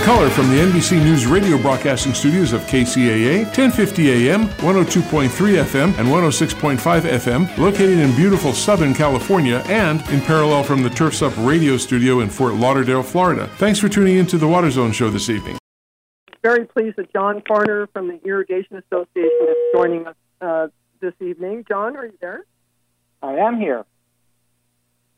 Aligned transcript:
Live 0.00 0.08
in 0.08 0.14
color 0.16 0.30
from 0.30 0.48
the 0.48 0.56
NBC 0.56 1.04
News 1.04 1.26
radio 1.26 1.58
broadcasting 1.60 2.14
studios 2.14 2.54
of 2.54 2.62
KCAA, 2.62 3.44
1050 3.44 4.30
AM, 4.30 4.46
102.3 4.46 5.28
FM, 5.28 5.98
and 5.98 6.08
106.5 6.08 7.00
FM, 7.02 7.58
located 7.58 7.98
in 7.98 8.16
beautiful 8.16 8.54
Southern 8.54 8.94
California 8.94 9.62
and 9.66 10.00
in 10.08 10.22
parallel 10.22 10.62
from 10.62 10.82
the 10.82 10.88
Turfs 10.88 11.20
Up 11.20 11.34
radio 11.36 11.76
studio 11.76 12.20
in 12.20 12.30
Fort 12.30 12.54
Lauderdale, 12.54 13.02
Florida. 13.02 13.46
Thanks 13.58 13.78
for 13.78 13.90
tuning 13.90 14.16
in 14.16 14.24
to 14.28 14.38
the 14.38 14.48
Water 14.48 14.70
Zone 14.70 14.92
show 14.92 15.10
this 15.10 15.28
evening. 15.28 15.58
Very 16.42 16.64
pleased 16.64 16.96
that 16.96 17.12
John 17.12 17.42
Farner 17.42 17.86
from 17.92 18.08
the 18.08 18.18
Irrigation 18.24 18.76
Association 18.76 19.46
is 19.50 19.56
joining 19.74 20.06
us 20.06 20.16
uh, 20.40 20.68
this 21.00 21.14
evening. 21.20 21.66
John, 21.68 21.94
are 21.98 22.06
you 22.06 22.16
there? 22.22 22.46
I 23.22 23.34
am 23.34 23.58
here. 23.58 23.84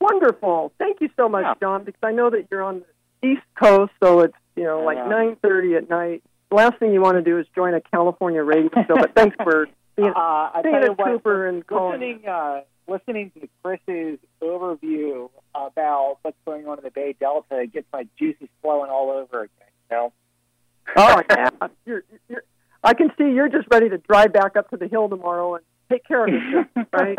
Wonderful. 0.01 0.73
Thank 0.79 1.01
you 1.01 1.09
so 1.17 1.29
much, 1.29 1.45
Yeah. 1.45 1.55
John, 1.61 1.85
because 1.85 2.01
I 2.03 2.11
know 2.11 2.31
that 2.31 2.49
you're 2.51 2.65
on 2.65 2.83
the 3.21 3.29
East 3.29 3.43
Coast, 3.55 3.93
so 4.03 4.21
it's 4.21 4.35
you 4.57 4.65
know 4.65 4.81
like 4.83 4.99
nine 4.99 5.37
thirty 5.37 5.75
at 5.77 5.89
night. 5.89 6.23
Last 6.51 6.79
thing 6.79 6.93
you 6.93 7.01
want 7.01 7.17
to 7.17 7.23
do 7.23 7.39
is 7.39 7.47
join 7.55 7.73
a 7.75 7.81
California 7.81 8.43
radio 8.43 8.71
show. 8.87 8.95
But 8.95 9.15
thanks 9.15 9.37
for 9.43 9.69
being, 9.97 10.11
Uh, 10.11 10.15
I 10.55 10.61
being 10.63 10.75
a 10.77 10.95
trooper 10.95 11.47
and 11.49 11.67
calling. 11.67 12.01
listening, 12.01 12.29
uh, 12.29 12.61
listening 12.87 13.31
to 13.41 13.49
Chris's 13.63 14.19
overview 14.43 15.31
about 15.55 16.19
what's 16.23 16.37
going 16.45 16.67
on 16.67 16.79
in 16.79 16.85
the 16.85 16.91
Bay 16.91 17.15
Delta 17.19 17.61
it 17.61 17.73
gets 17.73 17.87
my 17.93 18.07
juices 18.19 18.49
flowing 18.61 18.91
all 18.91 19.11
over 19.11 19.45
again. 19.45 19.69
You 19.91 19.97
know? 19.97 20.13
Oh 20.97 21.23
yeah, 21.31 21.49
you're, 21.87 22.05
you're, 22.29 22.43
I 22.83 22.95
can 22.95 23.11
see 23.17 23.25
you're 23.33 23.49
just 23.49 23.69
ready 23.71 23.89
to 23.89 23.99
drive 23.99 24.33
back 24.33 24.57
up 24.57 24.69
to 24.71 24.77
the 24.77 24.89
hill 24.89 25.09
tomorrow 25.09 25.55
and 25.55 25.65
take 25.91 26.05
care 26.07 26.27
of 26.27 26.35
it, 26.35 26.87
right? 26.93 27.19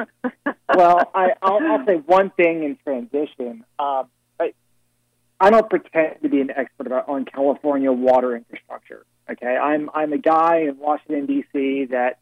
well, 0.75 1.09
I, 1.15 1.29
I'll, 1.41 1.59
I'll 1.65 1.85
say 1.85 1.95
one 2.05 2.29
thing 2.31 2.63
in 2.63 2.77
transition. 2.83 3.63
Um, 3.79 4.07
I, 5.45 5.49
don't 5.49 5.69
pretend 5.69 6.21
to 6.21 6.29
be 6.29 6.41
an 6.41 6.51
expert 6.51 6.87
about, 6.87 7.09
on 7.09 7.25
California 7.25 7.91
water 7.91 8.35
infrastructure. 8.35 9.05
Okay, 9.29 9.55
I'm 9.55 9.89
I'm 9.93 10.11
a 10.13 10.17
guy 10.17 10.65
in 10.67 10.77
Washington 10.77 11.25
D.C. 11.25 11.85
that 11.91 12.19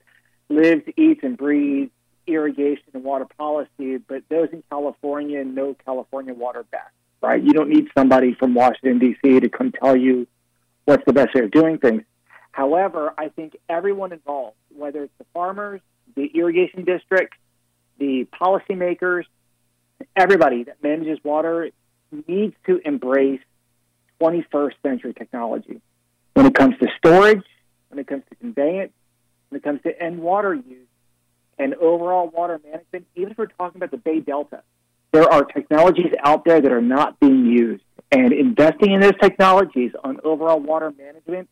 lives, 0.49 0.83
eats, 0.97 1.21
and 1.23 1.37
breathes 1.37 1.91
irrigation 2.27 2.83
and 2.93 3.03
water 3.03 3.25
policy. 3.37 3.97
But 3.97 4.23
those 4.29 4.49
in 4.51 4.63
California 4.69 5.43
know 5.43 5.75
California 5.85 6.33
water 6.33 6.63
best, 6.63 6.93
right? 7.21 7.41
You 7.41 7.53
don't 7.53 7.69
need 7.69 7.87
somebody 7.97 8.35
from 8.35 8.53
Washington 8.53 8.99
D.C. 8.99 9.39
to 9.39 9.49
come 9.49 9.71
tell 9.71 9.95
you 9.95 10.27
what's 10.85 11.03
the 11.05 11.13
best 11.13 11.33
way 11.33 11.41
of 11.41 11.51
doing 11.51 11.77
things. 11.77 12.03
However, 12.51 13.13
I 13.17 13.29
think 13.29 13.57
everyone 13.69 14.11
involved, 14.11 14.57
whether 14.75 15.03
it's 15.03 15.13
the 15.17 15.25
farmers, 15.33 15.81
the 16.15 16.25
irrigation 16.25 16.83
districts, 16.83 17.37
the 17.97 18.27
policymakers, 18.39 19.23
everybody 20.15 20.63
that 20.63 20.83
manages 20.83 21.19
water 21.23 21.69
needs 22.27 22.55
to 22.65 22.81
embrace 22.85 23.41
21st 24.21 24.73
century 24.83 25.13
technology 25.13 25.81
when 26.33 26.45
it 26.45 26.53
comes 26.53 26.77
to 26.79 26.87
storage, 26.97 27.43
when 27.89 27.99
it 27.99 28.07
comes 28.07 28.23
to 28.29 28.35
conveyance, 28.35 28.93
when 29.49 29.59
it 29.59 29.63
comes 29.63 29.81
to 29.83 30.01
end 30.01 30.19
water 30.19 30.53
use, 30.53 30.87
and 31.57 31.73
overall 31.75 32.27
water 32.27 32.59
management. 32.63 33.05
Even 33.15 33.31
if 33.31 33.37
we're 33.37 33.47
talking 33.47 33.77
about 33.77 33.91
the 33.91 33.97
Bay 33.97 34.19
Delta, 34.19 34.63
there 35.11 35.31
are 35.31 35.43
technologies 35.43 36.13
out 36.23 36.45
there 36.45 36.61
that 36.61 36.71
are 36.71 36.81
not 36.81 37.19
being 37.19 37.45
used. 37.45 37.83
And 38.11 38.33
investing 38.33 38.91
in 38.91 38.99
those 38.99 39.17
technologies 39.21 39.91
on 40.03 40.19
overall 40.23 40.59
water 40.59 40.91
management, 40.97 41.49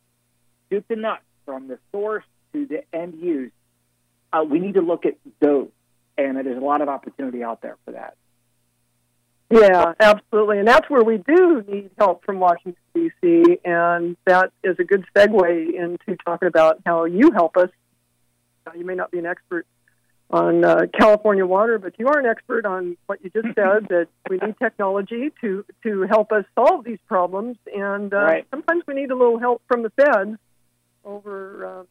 soup 0.70 0.88
to 0.90 0.96
nuts, 0.96 1.24
from 1.46 1.68
the 1.68 1.80
source 1.92 2.26
to 2.54 2.68
the 2.68 2.84
end 2.94 3.16
use, 3.20 3.52
uh, 4.32 4.44
we 4.48 4.60
need 4.60 4.76
to 4.76 4.82
look 4.82 5.06
at 5.06 5.16
those. 5.40 5.70
And 6.18 6.38
there's 6.38 6.58
a 6.58 6.66
lot 6.66 6.82
of 6.82 6.90
opportunity 6.90 7.44
out 7.44 7.62
there 7.62 7.78
for 7.86 7.92
that. 7.94 8.16
Yeah, 9.52 9.94
absolutely. 10.00 10.60
And 10.60 10.68
that's 10.68 10.88
where 10.90 11.04
we 11.04 11.18
do 11.18 11.64
need 11.68 11.90
help 11.98 12.24
from 12.24 12.40
Washington, 12.40 12.76
D.C. 12.94 13.58
And 13.66 14.16
that 14.26 14.52
is 14.64 14.76
a 14.80 14.84
good 14.84 15.06
segue 15.16 15.74
into 15.74 16.16
talking 16.24 16.48
about 16.48 16.82
how 16.86 17.06
you 17.06 17.32
help 17.32 17.58
us. 17.58 17.70
You 18.78 18.86
may 18.86 18.94
not 18.94 19.10
be 19.10 19.18
an 19.18 19.26
expert 19.26 19.66
on 20.30 20.64
uh, 20.64 20.82
California 20.96 21.44
water, 21.48 21.80
but 21.80 21.94
you 21.98 22.08
are 22.08 22.20
an 22.20 22.28
expert 22.28 22.64
on 22.66 22.96
what 23.08 23.24
you 23.24 23.32
just 23.32 23.48
said 23.56 23.88
that 23.90 24.08
we 24.30 24.38
need 24.38 24.56
technology 24.62 25.32
to, 25.42 25.66
to 25.82 26.04
help 26.04 26.32
us 26.32 26.46
solve 26.54 26.84
these 26.84 27.00
problems. 27.08 27.58
And 27.76 28.14
uh, 28.14 28.18
Right. 28.18 28.48
sometimes 28.52 28.84
we 28.88 28.94
need 28.94 29.10
a 29.10 29.16
little 29.16 29.40
help 29.40 29.64
from 29.68 29.82
the 29.82 29.90
feds 29.90 30.38
over, 31.04 31.66
uh, 31.66 31.84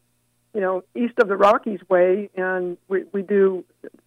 you 0.54 0.60
know, 0.60 0.82
east 0.94 1.14
of 1.20 1.28
the 1.28 1.36
Rockies 1.36 1.80
way. 1.88 2.30
And 2.36 2.76
we, 2.88 3.04
we 3.12 3.22
do 3.22 3.64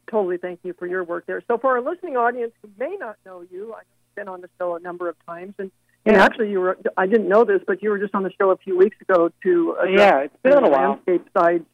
totally 0.10 0.38
thank 0.38 0.60
you 0.64 0.74
for 0.74 0.88
your 0.88 1.04
work 1.04 1.26
there. 1.26 1.42
So, 1.48 1.58
for 1.58 1.72
our 1.78 1.82
listening 1.82 2.18
audience 2.18 2.52
who 2.62 2.70
may 2.80 2.96
not 3.00 3.18
know 3.26 3.44
you, 3.52 3.74
I've 3.74 3.84
been 4.16 4.28
on 4.28 4.42
the 4.42 4.50
show 4.60 4.76
a 4.76 4.80
number 4.80 5.08
of 5.10 5.16
times, 5.26 5.54
and, 5.58 5.72
and 6.06 6.16
Yeah. 6.18 6.24
actually, 6.24 6.50
you 6.52 6.60
were 6.60 6.78
I 6.98 7.06
didn't 7.08 7.30
know 7.30 7.44
this, 7.46 7.62
but 7.66 7.82
you 7.82 7.90
were 7.92 8.00
just 8.00 8.14
on 8.16 8.24
the 8.24 8.32
show 8.40 8.50
a 8.52 8.58
few 8.58 8.78
weeks 8.78 8.98
ago 9.02 9.32
to 9.44 9.76
address 9.82 9.98
Yeah, 10.00 10.18
it's 10.22 10.36
been 10.44 10.54
a 10.58 10.62
the 10.62 10.70
while. 10.70 10.90
landscape 10.92 11.28
side. 11.38 11.66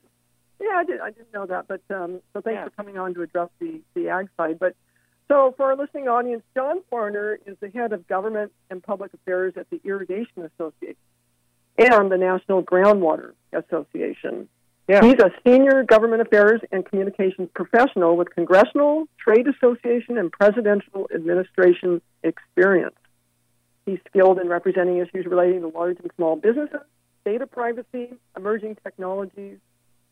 Yeah, 0.60 0.76
I 0.76 0.84
did. 0.84 1.00
I 1.00 1.12
didn't 1.12 1.34
know 1.34 1.46
that, 1.46 1.68
but 1.68 1.82
um, 1.90 2.20
so 2.34 2.42
thanks 2.42 2.58
Yeah. 2.58 2.64
for 2.66 2.70
coming 2.72 2.98
on 2.98 3.14
to 3.16 3.22
address 3.22 3.50
the 3.60 3.80
the 3.96 4.10
ag 4.10 4.28
side. 4.38 4.60
But 4.60 4.76
so, 5.30 5.54
for 5.58 5.68
our 5.68 5.76
listening 5.76 6.08
audience, 6.08 6.44
John 6.56 6.82
Farner 6.92 7.38
is 7.46 7.58
the 7.60 7.70
head 7.70 7.94
of 7.94 8.08
government 8.08 8.52
and 8.70 8.82
public 8.84 9.14
affairs 9.14 9.54
at 9.58 9.70
the 9.70 9.80
Irrigation 9.84 10.44
Association 10.44 10.96
and 11.78 12.12
the 12.12 12.18
National 12.18 12.64
Groundwater 12.64 13.34
Association. 13.54 14.48
Yeah. 14.88 15.04
He's 15.04 15.20
a 15.20 15.32
senior 15.46 15.84
government 15.84 16.22
affairs 16.22 16.62
and 16.72 16.86
communications 16.86 17.50
professional 17.54 18.16
with 18.16 18.34
congressional, 18.34 19.08
trade 19.20 19.46
association, 19.48 20.18
and 20.18 20.32
presidential 20.32 21.10
administration 21.14 22.02
experience. 22.24 22.96
He's 23.86 24.00
skilled 24.08 24.40
in 24.40 24.48
representing 24.48 24.98
issues 24.98 25.26
relating 25.26 25.62
to 25.62 25.68
large 25.68 25.98
and 26.00 26.12
small 26.16 26.38
businesses, 26.38 26.82
data 27.26 27.48
privacy, 27.48 28.14
emerging 28.36 28.78
technologies 28.84 29.58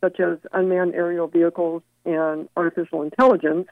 such 0.02 0.20
as 0.20 0.38
unmanned 0.52 0.94
aerial 0.94 1.28
vehicles 1.28 1.82
and 2.06 2.48
artificial 2.56 3.02
intelligence, 3.02 3.68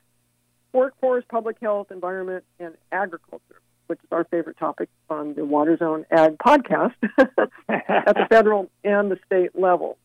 workforce, 0.72 1.24
public 1.30 1.58
health, 1.62 1.91
environment, 1.91 2.44
and 2.59 2.75
agriculture, 2.91 3.62
which 3.88 4.00
is 4.00 4.08
our 4.12 4.24
favorite 4.25 4.58
topic 4.58 4.90
on 5.09 5.35
the 5.35 5.46
Water 5.46 5.78
Zone 5.78 6.06
Ag 6.09 6.38
podcast 6.38 6.94
at 7.18 8.16
the 8.16 8.25
federal 8.30 8.72
and 8.84 9.12
the 9.12 9.20
state 9.25 9.58
level. 9.59 9.97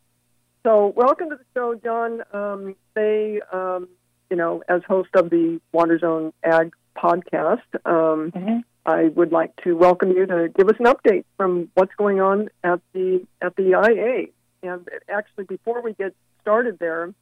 So, 0.65 0.93
welcome 0.97 1.31
to 1.31 1.37
the 1.37 1.45
show, 1.55 1.75
John. 1.77 2.23
Um, 2.33 2.75
they, 2.95 3.41
um, 3.53 3.89
you 4.31 4.37
know, 4.37 4.63
as 4.69 4.83
host 4.87 5.11
of 5.15 5.31
the 5.31 5.61
Water 5.73 5.99
Zone 5.99 6.33
Ag 6.43 6.75
podcast, 6.97 7.63
um, 7.87 8.33
Mhm. 8.33 8.65
I 8.85 9.05
would 9.09 9.33
like 9.33 9.55
to 9.65 9.77
welcome 9.77 10.11
you 10.11 10.27
to 10.27 10.49
give 10.49 10.69
us 10.69 10.77
an 10.79 10.87
update 10.87 11.25
from 11.37 11.71
what's 11.75 11.95
going 11.95 12.21
on 12.21 12.49
at 12.65 12.81
the 12.93 13.25
at 13.41 13.55
the 13.57 13.75
IA. 13.75 14.29
And 14.63 14.89
actually, 15.09 15.45
before 15.45 15.81
we 15.81 15.93
get 15.93 16.15
started 16.41 16.79
there, 16.79 17.13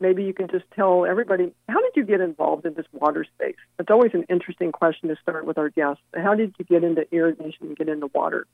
maybe 0.00 0.24
you 0.24 0.34
can 0.34 0.48
just 0.48 0.64
tell 0.72 1.06
everybody 1.06 1.52
how 1.68 1.80
did 1.80 1.92
you 1.94 2.04
get 2.04 2.20
involved 2.20 2.66
in 2.66 2.74
this 2.74 2.86
water 2.92 3.24
space? 3.24 3.56
It's 3.78 3.90
always 3.90 4.12
an 4.14 4.24
interesting 4.28 4.72
question 4.72 5.08
to 5.10 5.16
start 5.16 5.44
with 5.44 5.58
our 5.58 5.68
guests. 5.68 6.02
How 6.14 6.34
did 6.34 6.54
you 6.58 6.64
get 6.64 6.82
into 6.82 7.06
irrigation 7.14 7.68
and 7.68 7.76
get 7.76 7.88
into 7.88 8.08
water? 8.08 8.46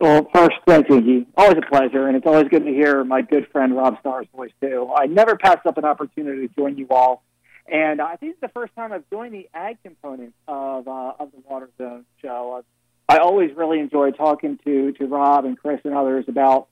Well, 0.00 0.28
first, 0.34 0.56
thank 0.66 0.88
you. 0.88 1.26
Always 1.36 1.58
a 1.58 1.70
pleasure, 1.70 2.08
and 2.08 2.16
it's 2.16 2.26
always 2.26 2.48
good 2.48 2.64
to 2.64 2.70
hear 2.70 3.04
my 3.04 3.22
good 3.22 3.46
friend 3.52 3.76
Rob 3.76 3.98
Starr's 4.00 4.26
voice 4.34 4.50
too. 4.60 4.92
I 4.94 5.06
never 5.06 5.36
pass 5.36 5.58
up 5.64 5.78
an 5.78 5.84
opportunity 5.84 6.48
to 6.48 6.54
join 6.54 6.76
you 6.76 6.88
all, 6.90 7.22
and 7.70 8.00
I 8.00 8.16
think 8.16 8.32
it's 8.32 8.40
the 8.40 8.48
first 8.48 8.74
time 8.74 8.92
I've 8.92 9.08
joined 9.10 9.32
the 9.32 9.48
ag 9.54 9.78
component 9.84 10.34
of 10.48 10.88
uh, 10.88 11.12
of 11.20 11.30
the 11.30 11.38
Water 11.48 11.70
Zone 11.78 12.04
show. 12.20 12.64
I 13.08 13.18
always 13.18 13.50
really 13.54 13.78
enjoy 13.78 14.10
talking 14.10 14.58
to 14.64 14.92
to 14.92 15.06
Rob 15.06 15.44
and 15.44 15.56
Chris 15.56 15.80
and 15.84 15.94
others 15.94 16.24
about 16.26 16.66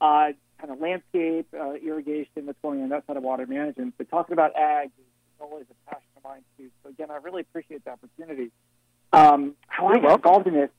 uh, 0.00 0.32
kind 0.60 0.72
of 0.72 0.80
landscape, 0.80 1.46
uh, 1.58 1.72
irrigation, 1.74 2.46
what's 2.46 2.58
going 2.62 2.82
on 2.82 2.88
that 2.90 3.06
side 3.06 3.16
of 3.16 3.22
water 3.22 3.46
management. 3.46 3.94
But 3.96 4.10
talking 4.10 4.32
about 4.32 4.56
ag 4.56 4.88
is 4.98 5.04
always 5.40 5.64
a 5.70 5.90
passion 5.90 6.08
of 6.16 6.24
mine 6.24 6.42
too. 6.58 6.70
So 6.82 6.90
again, 6.90 7.10
I 7.10 7.16
really 7.16 7.42
appreciate 7.42 7.84
the 7.84 7.92
opportunity. 7.92 8.50
Um, 9.12 9.54
how 9.68 9.86
I 9.86 9.92
You're 9.94 10.02
got 10.02 10.14
involved 10.16 10.46
in 10.48 10.54
this, 10.54 10.70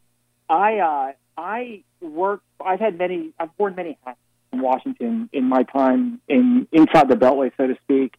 I 0.50 0.78
uh, 0.80 1.12
I 1.38 1.84
work. 2.02 2.42
I've 2.64 2.80
had 2.80 2.98
many. 2.98 3.32
I've 3.40 3.50
worn 3.58 3.76
many 3.76 3.98
hats 4.04 4.18
in 4.52 4.62
Washington 4.62 5.30
in 5.34 5.46
my 5.46 5.64
time 5.64 6.22
in 6.28 6.68
inside 6.72 7.10
the 7.10 7.16
Beltway, 7.16 7.52
so 7.58 7.68
to 7.68 7.76
speak. 7.84 8.16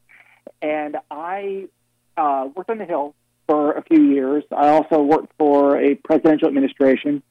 And 0.61 0.97
I 1.11 1.69
uh, 2.17 2.49
worked 2.55 2.71
on 2.71 2.79
the 2.79 2.85
Hill 2.85 3.15
for 3.47 3.73
a 3.73 3.83
few 3.83 4.03
years. 4.03 4.45
I 4.51 4.69
also 4.69 5.03
worked 5.03 5.33
for 5.39 5.81
a 5.81 5.95
presidential 5.95 6.49
administration. 6.49 7.23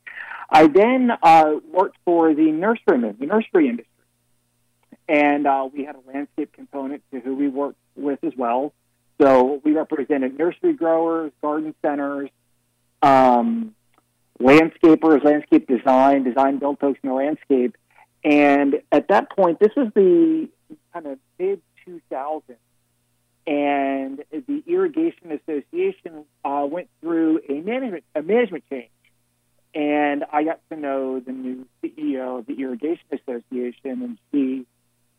I 0.49 0.67
then 0.67 1.11
uh, 1.21 1.55
worked 1.71 1.97
for 2.05 2.33
the 2.33 2.43
nurseryman, 2.43 3.17
the 3.19 3.25
nursery 3.25 3.67
industry, 3.67 3.89
and 5.07 5.47
uh, 5.47 5.67
we 5.71 5.83
had 5.83 5.95
a 5.95 6.01
landscape 6.07 6.53
component 6.53 7.03
to 7.11 7.19
who 7.19 7.35
we 7.35 7.47
worked 7.47 7.79
with 7.95 8.23
as 8.23 8.33
well. 8.37 8.73
So 9.19 9.61
we 9.63 9.71
represented 9.71 10.37
nursery 10.37 10.73
growers, 10.73 11.31
garden 11.41 11.73
centers, 11.81 12.29
um, 13.01 13.73
landscapers, 14.39 15.23
landscape 15.23 15.67
design, 15.67 16.23
design 16.23 16.57
build 16.57 16.79
folks 16.79 16.99
in 17.03 17.09
the 17.09 17.15
landscape. 17.15 17.77
And 18.23 18.81
at 18.91 19.07
that 19.09 19.29
point, 19.29 19.59
this 19.59 19.71
was 19.75 19.91
the 19.93 20.49
kind 20.93 21.07
of 21.07 21.19
mid 21.39 21.61
2000s, 21.87 22.41
and 23.47 24.23
the 24.31 24.63
Irrigation 24.67 25.31
Association 25.31 26.25
uh, 26.43 26.65
went 26.69 26.89
through 27.01 27.41
a 27.47 27.61
management 27.61 28.03
a 28.15 28.23
management 28.23 28.63
change. 28.69 28.89
and 29.75 30.23
I 30.31 30.43
got 30.43 30.59
to 30.71 30.75
know 30.75 31.19
the 31.19 31.31
new 31.31 31.67
CEO 31.83 32.39
of 32.39 32.47
the 32.47 32.59
Irrigation 32.59 33.05
Association, 33.11 33.75
and 33.83 34.17
she 34.31 34.65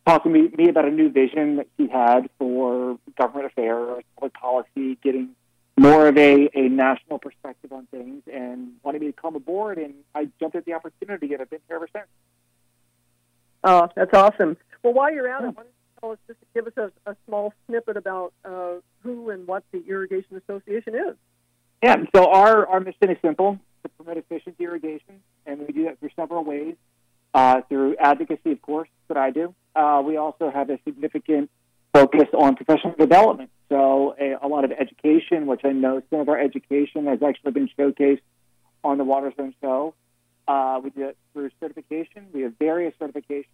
talked 0.07 0.25
to 0.25 0.31
me, 0.31 0.49
me 0.57 0.69
about 0.69 0.87
a 0.87 0.91
new 0.91 1.11
vision 1.11 1.57
that 1.57 1.69
she 1.77 1.89
had 1.89 2.29
for 2.39 2.99
government 3.17 3.47
affairs, 3.47 4.03
public 4.17 4.35
policy, 4.35 4.99
getting 5.03 5.31
more 5.79 6.09
of 6.09 6.17
a, 6.17 6.49
a 6.55 6.69
national 6.69 7.19
perspective 7.19 7.73
on 7.73 7.87
things, 7.91 8.23
and 8.33 8.73
wanted 8.83 9.03
me 9.03 9.09
to 9.09 9.13
come 9.13 9.37
aboard. 9.37 9.79
And 9.79 9.95
I 10.15 10.29
jumped 10.41 10.57
at 10.57 10.65
the 10.65 10.75
opportunity, 10.75 11.33
and 11.33 11.43
I've 11.43 11.51
been 11.51 11.61
here 11.69 11.77
ever 11.77 11.89
since. 11.93 12.07
Oh, 13.65 13.89
that's 13.95 14.15
awesome. 14.15 14.57
Well, 14.83 14.95
while 14.95 15.13
you're 15.13 15.29
at 15.29 15.43
it, 15.43 15.49
why 15.49 15.65
don't 15.65 15.67
you 15.67 16.01
tell 16.01 16.13
us 16.13 16.19
just 16.27 16.39
give 16.55 16.67
us 16.67 16.73
a, 16.77 17.11
a 17.11 17.17
small 17.27 17.53
snippet 17.67 17.97
about 17.97 18.33
uh, 18.45 18.75
who 19.03 19.31
and 19.31 19.47
what 19.47 19.65
the 19.73 19.85
Irrigation 19.87 20.37
Association 20.37 20.95
is? 20.95 21.17
Yeah, 21.83 21.97
so 22.15 22.31
our, 22.31 22.67
our 22.67 22.81
mission 22.81 23.11
is 23.11 23.19
simple 23.23 23.59
to 23.83 23.89
promote 23.91 24.17
efficient 24.17 24.57
irrigation, 24.59 25.21
and 25.45 25.61
we 25.61 25.73
do 25.73 25.85
that 25.85 26.01
through 26.01 26.11
several 26.17 26.45
ways. 26.45 26.75
Uh, 27.35 27.61
through 27.69 27.97
advocacy, 27.97 28.53
of 28.53 28.63
course, 28.63 28.89
that 29.09 29.19
I 29.19 29.31
do. 29.31 29.55
Uh, 29.75 30.03
we 30.03 30.17
also 30.17 30.51
have 30.51 30.71
a 30.71 30.79
significant 30.87 31.51
focus 31.97 32.29
on 32.35 32.57
professional 32.57 32.95
development. 32.95 33.51
So 33.71 34.15
a, 34.21 34.45
a, 34.45 34.49
lot 34.49 34.65
of 34.65 34.73
education, 34.73 35.47
which 35.47 35.63
I 35.65 35.73
know 35.73 36.03
some 36.11 36.21
of 36.21 36.29
our 36.29 36.39
education 36.39 37.07
has 37.07 37.23
actually 37.23 37.53
been 37.53 37.71
showcased 37.79 38.21
on 38.85 38.99
the 38.99 39.05
Water 39.05 39.33
Zone 39.37 39.55
show. 39.63 39.95
Uh, 40.47 40.81
we 40.85 40.91
do 40.91 41.09
it 41.09 41.17
through 41.33 41.51
certification. 41.59 42.27
We 42.33 42.43
have 42.43 42.53
various 42.59 42.95
certifications 43.01 43.47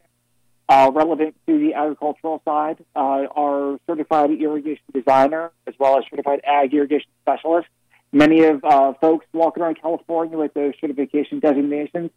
uh, 0.68 0.90
relevant 0.92 1.36
to 1.46 1.58
the 1.58 1.74
agricultural 1.74 2.42
side. 2.44 2.84
Uh, 2.96 3.26
our 3.36 3.78
certified 3.86 4.30
irrigation 4.30 4.84
designer, 4.92 5.52
as 5.66 5.74
well 5.78 5.98
as 5.98 6.04
certified 6.10 6.40
ag 6.44 6.74
irrigation 6.74 7.10
specialist, 7.22 7.68
many 8.10 8.42
of 8.44 8.62
uh, 8.64 8.92
folks 9.00 9.24
walking 9.32 9.62
around 9.62 9.80
California 9.80 10.36
with 10.36 10.52
those 10.54 10.74
certification 10.80 11.38
designations. 11.38 12.10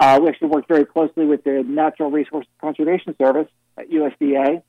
Uh, 0.00 0.18
we 0.22 0.28
actually 0.28 0.48
work 0.48 0.66
very 0.68 0.86
closely 0.86 1.26
with 1.26 1.44
the 1.44 1.62
Natural 1.66 2.10
Resources 2.10 2.50
Conservation 2.60 3.14
Service 3.18 3.48
at 3.76 3.90
USDA 3.90 4.62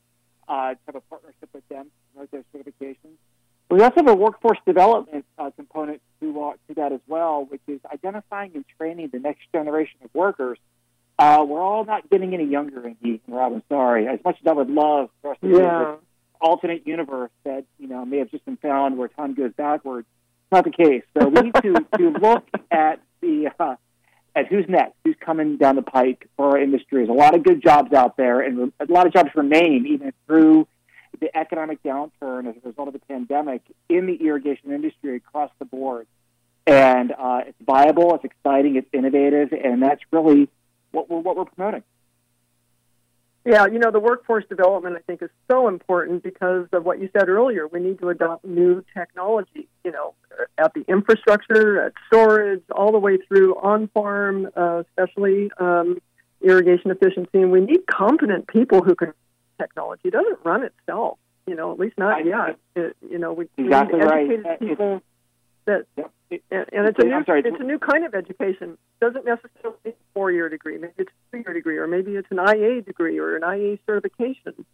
uh, 0.48 0.72
to 0.72 0.80
have 0.88 0.96
a 0.96 1.02
partnership 1.02 1.50
with 1.54 1.68
them 1.70 1.86
to 1.86 1.92
promote 2.14 2.32
those 2.32 2.44
certifications. 2.56 3.18
We 3.70 3.82
also 3.82 3.96
have 3.98 4.08
a 4.08 4.16
workforce 4.16 4.60
development 4.66 5.26
uh, 5.38 5.52
component 5.56 6.02
to, 6.22 6.42
uh, 6.42 6.54
to 6.70 6.74
that 6.76 6.94
as 6.94 7.02
well, 7.08 7.46
which 7.50 7.62
is 7.68 7.82
identifying 7.92 8.52
and 8.56 8.64
training 8.78 9.10
the 9.12 9.20
next 9.20 9.42
generation 9.52 9.98
of 10.04 10.10
workers. 10.14 10.58
Uh, 11.20 11.44
we're 11.48 11.62
all 11.62 11.84
not 11.84 12.10
getting 12.10 12.34
any 12.34 12.46
younger, 12.46 12.86
and 12.86 13.20
Rob. 13.28 13.54
I'm 13.54 13.64
sorry. 13.68 14.08
As 14.08 14.20
much 14.24 14.38
as 14.40 14.48
I 14.48 14.54
would 14.54 14.70
love 14.70 15.10
for 15.22 15.32
us 15.32 15.38
to 15.42 15.50
yeah. 15.50 15.96
alternate 16.40 16.88
universe 16.88 17.32
that 17.44 17.66
you 17.80 17.88
know 17.88 18.06
may 18.06 18.20
have 18.20 18.30
just 18.30 18.46
been 18.46 18.58
found 18.58 18.98
where 18.98 19.08
time 19.08 19.34
goes 19.34 19.52
backwards, 19.54 20.08
It's 20.44 20.52
not 20.52 20.64
the 20.64 20.72
case. 20.72 21.04
So 21.18 21.28
we 21.28 21.42
need 21.42 21.56
to, 21.56 21.74
to 21.98 22.10
look 22.22 22.46
at 22.72 23.02
the 23.22 23.50
uh, 23.60 23.76
at 24.38 24.48
who's 24.48 24.66
next, 24.70 24.94
who's 25.04 25.16
coming 25.20 25.58
down 25.58 25.76
the 25.76 25.82
pike 25.82 26.30
for 26.38 26.52
our 26.52 26.62
industry. 26.62 27.00
There's 27.00 27.10
a 27.10 27.20
lot 27.20 27.36
of 27.36 27.44
good 27.44 27.62
jobs 27.62 27.92
out 27.92 28.18
there, 28.18 28.42
and 28.42 28.72
a 28.80 28.86
lot 28.86 29.08
of 29.08 29.14
jobs 29.14 29.32
remain 29.36 29.88
even 29.88 30.14
through 30.28 30.68
the 31.20 31.36
economic 31.36 31.82
downturn 31.82 32.48
as 32.48 32.56
a 32.64 32.68
result 32.68 32.88
of 32.88 32.94
the 32.94 33.00
pandemic 33.00 33.64
in 33.90 34.06
the 34.06 34.14
irrigation 34.14 34.72
industry 34.72 35.16
across 35.16 35.50
the 35.58 35.66
board. 35.66 36.06
And 36.68 37.12
uh, 37.18 37.42
it's 37.48 37.58
viable, 37.66 38.14
it's 38.14 38.26
exciting, 38.26 38.76
it's 38.76 38.88
innovative, 38.94 39.54
and 39.54 39.82
that's 39.82 40.02
really 40.12 40.50
what 40.92 41.10
we're, 41.10 41.20
what 41.20 41.36
we're 41.36 41.46
promoting. 41.46 41.84
Yeah, 43.48 43.66
you 43.68 43.80
know, 43.80 43.92
the 43.92 44.00
workforce 44.00 44.44
development 44.50 44.98
I 44.98 45.00
think 45.08 45.22
is 45.22 45.30
so 45.50 45.70
important 45.70 46.22
because 46.22 46.68
of 46.74 46.84
what 46.84 47.00
you 47.00 47.10
said 47.18 47.30
earlier. 47.30 47.66
We 47.66 47.80
need 47.80 47.98
to 48.00 48.10
adopt 48.10 48.44
new 48.44 48.84
technology, 48.94 49.70
you 49.86 49.92
know, 49.92 50.16
at 50.58 50.74
the 50.74 50.84
infrastructure, 50.90 51.82
at 51.82 51.94
storage, 52.08 52.62
all 52.76 52.92
the 52.92 53.00
way 53.00 53.18
through 53.26 53.56
on 53.56 53.88
farm, 53.94 54.50
uh, 54.54 54.84
especially 54.90 55.50
um, 55.60 55.98
irrigation 56.42 56.92
efficiency. 56.92 57.42
And 57.42 57.50
we 57.50 57.62
need 57.62 57.88
competent 57.90 58.48
people 58.48 58.82
who 58.82 58.96
can 58.96 59.14
technology. 59.58 60.10
It 60.10 60.12
doesn't 60.12 60.40
run 60.44 60.64
itself, 60.64 61.18
you 61.46 61.56
know, 61.56 61.72
at 61.72 61.80
least 61.80 61.98
not 61.98 62.26
yet. 62.26 62.58
It, 62.76 62.98
you 63.10 63.18
know, 63.18 63.32
we, 63.32 63.48
exactly 63.58 64.00
need 64.00 64.08
educated 64.08 64.46
right. 64.46 64.60
people 64.60 65.02
that 65.68 65.86
and, 66.30 66.42
and 66.52 66.88
it's 66.88 67.00
a 67.00 67.06
new 67.06 67.24
sorry, 67.26 67.42
it's 67.46 67.60
a 67.60 67.64
new 67.64 67.80
kind 67.80 68.06
of 68.06 68.14
education. 68.14 68.72
It 68.72 69.06
doesn't 69.06 69.26
necessarily 69.26 69.78
be 69.84 69.90
a 69.92 69.94
four 70.14 70.32
year 70.32 70.50
degree. 70.50 70.78
Maybe 70.78 70.94
it's 70.98 71.10
a 71.10 71.30
three 71.30 71.44
year 71.46 71.54
degree, 71.54 71.78
or 71.78 71.88
maybe 71.88 72.16
it's 72.16 72.28
an 72.32 72.40
IA 72.40 72.82
degree 72.82 73.20
or 73.20 73.36
an 73.36 73.44
IA 73.44 73.78
certification. 73.86 74.66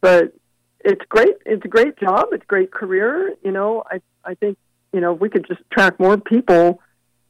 But 0.00 0.34
it's 0.80 1.04
great. 1.08 1.34
It's 1.44 1.64
a 1.64 1.68
great 1.68 1.98
job. 1.98 2.26
It's 2.32 2.44
a 2.44 2.46
great 2.46 2.70
career. 2.70 3.34
You 3.42 3.52
know, 3.52 3.82
I 3.90 4.00
I 4.24 4.34
think 4.34 4.56
you 4.92 5.00
know 5.00 5.14
if 5.14 5.20
we 5.20 5.28
could 5.28 5.46
just 5.46 5.60
attract 5.70 5.98
more 6.00 6.16
people 6.16 6.80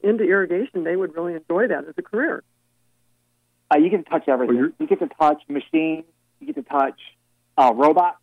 into 0.03 0.25
irrigation, 0.25 0.85
they 0.85 0.97
would 0.97 1.15
really 1.15 1.35
enjoy 1.35 1.69
that 1.69 1.89
as 1.89 1.95
a 1.97 2.03
career. 2.03 2.45
Uh, 3.73 3.79
you 3.79 3.91
can 3.91 4.05
touch 4.05 4.29
everything. 4.29 4.57
Well, 4.57 4.71
you 4.79 4.87
get 4.87 4.99
to 5.01 5.09
touch 5.19 5.43
machines. 5.49 6.05
You 6.41 6.53
get 6.53 6.57
to 6.57 6.63
touch 6.63 7.01
uh, 7.57 7.73
robots. 7.75 8.19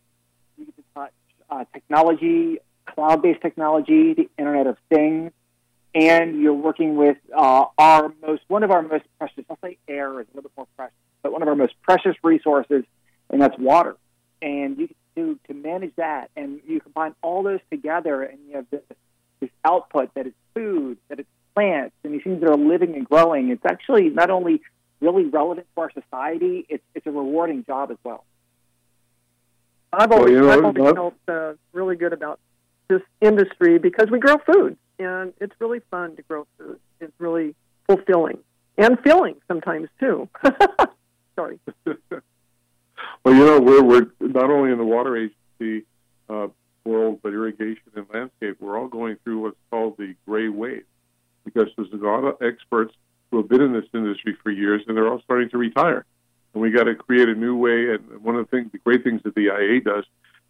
You 0.57 0.65
get 0.65 0.75
to 0.75 0.83
touch 0.93 1.13
uh, 1.49 1.65
technology, 1.73 2.59
cloud-based 2.85 3.41
technology, 3.41 4.13
the 4.13 4.29
Internet 4.37 4.67
of 4.67 4.77
Things 4.89 5.31
and 5.93 6.41
you're 6.41 6.53
working 6.53 6.95
with 6.95 7.17
uh, 7.35 7.65
our 7.77 8.13
most 8.25 8.43
one 8.47 8.63
of 8.63 8.71
our 8.71 8.81
most 8.81 9.05
precious. 9.17 9.43
I'll 9.49 9.57
say 9.63 9.77
air 9.87 10.19
is 10.21 10.27
a 10.27 10.37
little 10.37 10.49
bit 10.49 10.51
more 10.55 10.67
precious, 10.77 10.95
but 11.21 11.31
one 11.31 11.41
of 11.41 11.47
our 11.47 11.55
most 11.55 11.73
precious 11.81 12.15
resources, 12.23 12.83
and 13.29 13.41
that's 13.41 13.57
water. 13.57 13.97
And 14.41 14.77
you 14.77 14.89
to 15.15 15.39
to 15.47 15.53
manage 15.53 15.93
that, 15.97 16.31
and 16.35 16.61
you 16.65 16.79
combine 16.79 17.13
all 17.21 17.43
those 17.43 17.59
together, 17.69 18.23
and 18.23 18.39
you 18.47 18.55
have 18.55 18.65
this, 18.71 18.81
this 19.39 19.49
output 19.65 20.13
that 20.13 20.27
is 20.27 20.33
food, 20.53 20.97
that 21.09 21.19
it's 21.19 21.29
plants, 21.53 21.95
and 22.03 22.13
these 22.13 22.23
things 22.23 22.39
that 22.41 22.49
are 22.49 22.57
living 22.57 22.95
and 22.95 23.07
growing. 23.07 23.49
It's 23.49 23.65
actually 23.65 24.09
not 24.09 24.29
only 24.29 24.61
really 25.01 25.25
relevant 25.25 25.67
to 25.75 25.81
our 25.81 25.91
society; 25.91 26.65
it's 26.69 26.83
it's 26.95 27.05
a 27.05 27.11
rewarding 27.11 27.65
job 27.65 27.91
as 27.91 27.97
well. 28.03 28.23
I've 29.93 30.09
always, 30.13 30.39
well, 30.39 30.43
you 30.43 30.47
know, 30.47 30.69
I've 30.69 30.77
always 30.77 30.93
felt 30.93 31.15
uh, 31.27 31.53
really 31.73 31.97
good 31.97 32.13
about 32.13 32.39
this 32.91 33.01
industry 33.21 33.79
because 33.79 34.10
we 34.12 34.19
grow 34.19 34.38
food 34.39 34.77
and 35.00 35.33
it's 35.39 35.53
really 35.60 35.79
fun 35.89 36.15
to 36.15 36.21
grow 36.24 36.45
food. 36.57 36.79
It's 37.00 37.13
really 37.19 37.55
fulfilling 37.88 38.39
and 38.77 39.00
filling 39.00 39.36
sometimes 39.48 39.89
too. 40.00 40.29
Sorry. 41.36 41.60
well, 41.86 43.33
you 43.33 43.45
know, 43.45 43.60
we're 43.60 43.83
we're 43.83 44.07
not 44.19 44.50
only 44.50 44.71
in 44.71 44.77
the 44.77 44.83
water 44.83 45.17
agency 45.17 45.86
uh, 46.29 46.48
world, 46.83 47.19
but 47.24 47.33
irrigation 47.33 47.83
and 47.95 48.05
landscape. 48.13 48.57
We're 48.60 48.77
all 48.77 48.88
going 48.88 49.17
through 49.24 49.41
what's 49.41 49.57
called 49.69 49.98
the 49.98 50.15
gray 50.27 50.50
wave 50.50 50.83
because 51.45 51.69
there's 51.75 51.91
a 51.93 51.95
lot 51.95 52.24
of 52.24 52.41
experts 52.41 52.93
who 53.29 53.38
have 53.38 53.50
been 53.50 53.62
in 53.62 53.74
this 53.74 53.86
industry 53.93 54.38
for 54.43 54.51
years, 54.51 54.83
and 54.88 54.95
they're 54.95 55.07
all 55.07 55.21
starting 55.24 55.50
to 55.50 55.57
retire. 55.57 56.05
And 56.53 56.62
we 56.62 56.69
got 56.71 56.83
to 56.83 56.95
create 56.95 57.29
a 57.29 57.33
new 57.33 57.55
way. 57.55 57.93
And 57.93 58.21
one 58.21 58.36
of 58.36 58.45
the 58.45 58.57
things, 58.57 58.71
the 58.71 58.77
great 58.79 59.03
things 59.03 59.21
that 59.24 59.36
the 59.36 59.45
IA 59.45 59.79
does, 59.81 60.03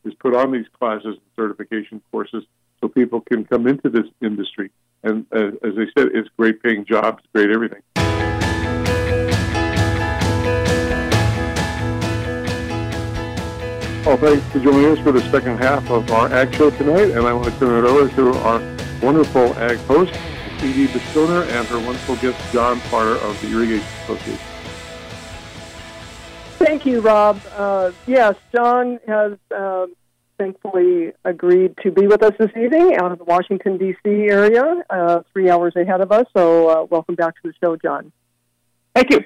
is 0.03 0.13
put 0.15 0.36
on 0.36 0.51
these 0.51 0.67
classes 0.79 1.05
and 1.17 1.22
certification 1.36 2.01
courses 2.12 2.43
so 2.79 2.88
people 2.88 3.22
can 3.22 3.46
come 3.46 3.67
into 3.67 3.89
this 3.89 4.05
industry. 4.22 4.72
And 5.03 5.25
uh, 5.31 5.48
as 5.63 5.74
I 5.77 5.86
said, 5.98 6.10
it's 6.13 6.29
great 6.38 6.62
paying 6.62 6.86
jobs, 6.86 7.24
great 7.34 7.50
everything. 7.50 7.81
Well, 14.05 14.17
thanks 14.17 14.46
for 14.48 14.60
joining 14.60 14.86
us 14.86 15.00
for 15.00 15.12
the 15.12 15.22
second 15.31 15.58
half 15.58 15.89
of 15.91 16.10
our 16.12 16.27
Ag 16.34 16.53
Show 16.55 16.72
tonight, 16.72 17.12
and 17.12 17.27
I 17.27 17.34
want 17.34 17.53
to 17.53 17.60
turn 17.60 17.86
it 17.86 17.88
over 17.88 18.13
to 18.15 18.34
our 18.39 18.60
wonderful 19.01 19.53
Ag 19.60 19.77
host, 19.81 20.13
Edie 20.58 20.88
Bisconer, 20.88 21.43
and 21.43 21.67
her 21.67 21.77
wonderful 21.77 22.15
guest, 22.15 22.51
John 22.51 22.79
Farner 22.81 23.17
of 23.22 23.39
the 23.41 23.51
Irrigation 23.51 23.88
Association. 24.03 24.50
Thank 26.63 26.86
you, 26.86 27.01
Rob. 27.01 27.41
Uh, 27.58 27.91
yes, 28.06 28.36
John 28.53 29.00
has 29.08 29.34
uh, 29.53 29.88
thankfully 30.38 31.12
agreed 31.25 31.75
to 31.82 31.89
be 31.89 32.06
with 32.06 32.22
us 32.22 32.34
this 32.38 32.51
evening 32.56 32.96
out 32.98 33.12
of 33.12 33.18
the 33.18 33.24
Washington, 33.24 33.80
D.C. 33.80 34.10
area, 34.10 34.84
uh, 34.88 35.22
three 35.34 35.50
hours 35.50 35.75
ahead 35.75 36.01
of 36.01 36.12
us. 36.12 36.27
So, 36.38 36.70
uh, 36.70 36.84
welcome 36.86 37.15
back 37.15 37.34
to 37.41 37.50
the 37.50 37.53
show, 37.60 37.77
John. 37.77 38.12
Thank 38.94 39.10
you. 39.10 39.20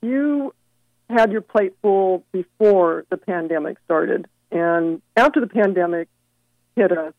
You 0.00 0.54
had 1.10 1.32
your 1.32 1.40
plate 1.40 1.74
full 1.82 2.22
before 2.30 3.04
the 3.10 3.16
pandemic 3.16 3.76
started. 3.84 4.28
And 4.52 5.02
after 5.16 5.40
the 5.40 5.48
pandemic 5.48 6.06
hit 6.76 6.92
us, 6.92 7.14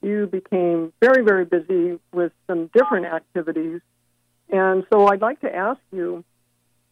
you 0.00 0.26
became 0.26 0.94
very, 0.98 1.22
very 1.22 1.44
busy 1.44 1.98
with 2.10 2.32
some 2.46 2.70
different 2.72 3.04
activities. 3.04 3.82
And 4.48 4.84
so 4.90 5.08
I'd 5.08 5.20
like 5.20 5.40
to 5.40 5.54
ask 5.54 5.78
you 5.92 6.24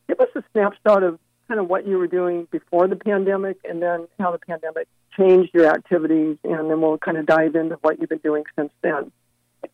give 0.08 0.20
us 0.20 0.28
a 0.36 0.42
snapshot 0.52 1.04
of 1.04 1.18
kind 1.50 1.58
of 1.58 1.68
what 1.68 1.84
you 1.84 1.98
were 1.98 2.06
doing 2.06 2.46
before 2.52 2.86
the 2.86 2.94
pandemic 2.94 3.56
and 3.68 3.82
then 3.82 4.06
how 4.20 4.30
the 4.30 4.38
pandemic 4.38 4.86
changed 5.18 5.50
your 5.52 5.66
activities, 5.66 6.38
and 6.44 6.70
then 6.70 6.80
we'll 6.80 6.96
kind 6.96 7.16
of 7.16 7.26
dive 7.26 7.56
into 7.56 7.74
what 7.82 7.98
you've 7.98 8.08
been 8.08 8.18
doing 8.18 8.44
since 8.56 8.70
then. 8.82 9.10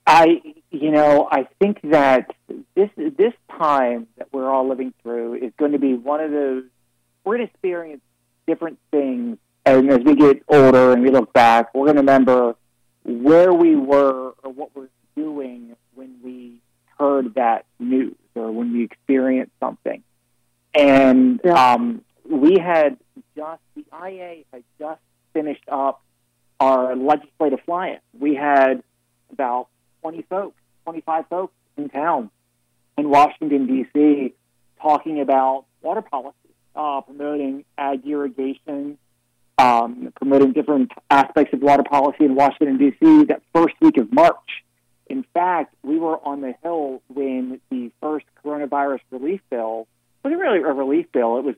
I, 0.07 0.41
you 0.71 0.91
know, 0.91 1.29
I 1.31 1.47
think 1.61 1.81
that 1.85 2.35
this 2.75 2.89
this 2.97 3.35
time 3.59 4.07
that 4.17 4.29
we're 4.33 4.51
all 4.51 4.67
living 4.67 4.95
through 5.03 5.35
is 5.35 5.53
going 5.59 5.73
to 5.73 5.79
be 5.79 5.93
one 5.93 6.21
of 6.21 6.31
those. 6.31 6.65
We're 7.25 7.37
going 7.37 7.47
to 7.47 7.53
experience 7.53 8.01
different 8.47 8.79
things, 8.91 9.37
and 9.67 9.91
as 9.91 10.01
we 10.01 10.17
get 10.17 10.45
older 10.49 10.93
and 10.93 11.03
we 11.03 11.11
look 11.11 11.35
back, 11.35 11.75
we're 11.75 11.85
going 11.85 11.97
to 11.97 12.01
remember 12.01 12.57
where 13.05 13.53
we 13.53 13.77
were 13.77 14.33
or 14.43 14.51
what 14.51 14.75
we're 14.75 14.89
doing 15.15 15.77
when 15.95 16.17
we 16.25 16.55
heard 16.99 17.35
that 17.35 17.67
news 17.79 18.17
or 18.35 18.51
when 18.51 18.73
we 18.73 18.83
experienced 18.83 19.53
something. 19.61 20.03
And 20.77 21.41
Yeah. 21.45 21.73
um, 21.73 22.03
we 22.29 22.59
had 22.59 22.99
just, 23.35 23.63
the 23.75 23.85
IA 23.93 24.45
had 24.53 24.63
just 24.79 25.01
finished 25.33 25.65
up 25.69 26.03
our 26.61 26.95
legislative 26.97 27.61
fly-in. 27.65 27.99
We 28.19 28.35
had 28.35 28.83
about 29.31 29.69
20 30.03 30.23
folks, 30.23 30.57
25 30.85 31.27
folks 31.29 31.55
in 31.77 31.89
town 31.89 32.31
in 32.97 33.11
Washington, 33.11 33.67
D.C., 33.67 34.33
talking 34.81 35.21
about 35.21 35.65
water 35.83 36.03
policy, 36.03 36.37
uh, 36.75 37.01
promoting 37.03 37.65
ag 37.77 38.07
irrigation, 38.07 38.99
um, 39.59 40.13
promoting 40.17 40.53
different 40.53 40.93
aspects 41.11 41.53
of 41.53 41.61
water 41.63 41.83
policy 41.83 42.25
in 42.25 42.35
Washington, 42.35 42.79
D.C. 42.79 43.25
that 43.25 43.43
first 43.55 43.75
week 43.81 43.97
of 43.99 44.13
March. 44.13 44.63
In 45.09 45.25
fact, 45.35 45.75
we 45.83 45.99
were 45.99 46.19
on 46.27 46.41
the 46.41 46.55
Hill 46.63 47.01
when 47.09 47.61
the 47.71 47.91
first 48.01 48.27
coronavirus 48.45 49.01
relief 49.11 49.41
bill 49.51 49.87
wasn't 50.27 50.41
really 50.41 50.59
a 50.59 50.73
relief 50.73 51.07
bill, 51.13 51.39
it 51.39 51.45
was 51.45 51.55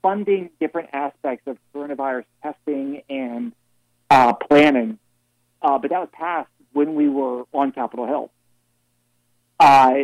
funding 0.00 0.50
different 0.60 0.90
aspects 0.92 1.48
of 1.48 1.58
coronavirus 1.74 2.24
testing 2.42 3.02
and 3.10 3.52
uh, 4.08 4.32
planning. 4.34 4.98
Uh, 5.60 5.78
but 5.78 5.90
that 5.90 5.98
was 5.98 6.08
passed 6.12 6.48
when 6.72 6.94
we 6.94 7.08
were 7.08 7.44
on 7.52 7.72
Capitol 7.72 8.06
Hill. 8.06 8.30
Uh, 9.58 9.94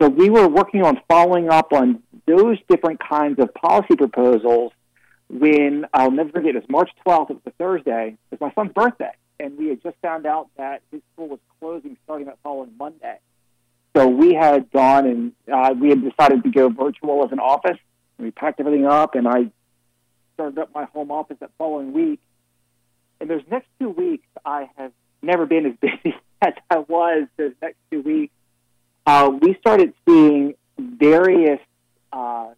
so 0.00 0.08
we 0.08 0.30
were 0.30 0.48
working 0.48 0.82
on 0.82 0.98
following 1.08 1.50
up 1.50 1.72
on 1.74 2.02
those 2.26 2.56
different 2.68 3.00
kinds 3.00 3.38
of 3.38 3.52
policy 3.52 3.96
proposals 3.96 4.72
when 5.28 5.84
I'll 5.92 6.10
never 6.10 6.30
forget 6.30 6.54
it 6.54 6.62
was 6.62 6.70
March 6.70 6.90
12th, 7.06 7.30
it 7.30 7.34
was 7.34 7.42
a 7.46 7.50
Thursday, 7.50 8.16
it 8.30 8.40
was 8.40 8.40
my 8.40 8.52
son's 8.54 8.72
birthday. 8.72 9.12
And 9.40 9.58
we 9.58 9.68
had 9.68 9.82
just 9.82 9.96
found 10.00 10.24
out 10.24 10.48
that 10.56 10.80
his 10.90 11.02
school 11.12 11.28
was 11.28 11.40
closing 11.60 11.98
starting 12.04 12.28
that 12.28 12.38
following 12.42 12.72
Monday. 12.78 13.18
So 13.98 14.06
we 14.06 14.32
had 14.32 14.70
gone 14.70 15.06
and 15.06 15.32
uh, 15.52 15.74
we 15.74 15.88
had 15.88 16.04
decided 16.04 16.44
to 16.44 16.50
go 16.50 16.68
virtual 16.68 17.24
as 17.24 17.32
an 17.32 17.40
office. 17.40 17.78
We 18.16 18.30
packed 18.30 18.60
everything 18.60 18.86
up 18.86 19.16
and 19.16 19.26
I 19.26 19.50
started 20.34 20.56
up 20.60 20.72
my 20.72 20.84
home 20.84 21.10
office 21.10 21.36
that 21.40 21.50
following 21.58 21.92
week. 21.92 22.20
And 23.20 23.28
those 23.28 23.42
next 23.50 23.66
two 23.80 23.88
weeks, 23.88 24.24
I 24.44 24.70
have 24.76 24.92
never 25.20 25.46
been 25.46 25.66
as 25.66 25.72
busy 25.80 26.14
as 26.40 26.54
I 26.70 26.78
was 26.78 27.26
those 27.36 27.54
next 27.60 27.78
two 27.90 28.02
weeks. 28.02 28.32
Uh, 29.04 29.32
we 29.42 29.56
started 29.60 29.92
seeing 30.06 30.54
various 30.78 31.60
uh, 32.12 32.50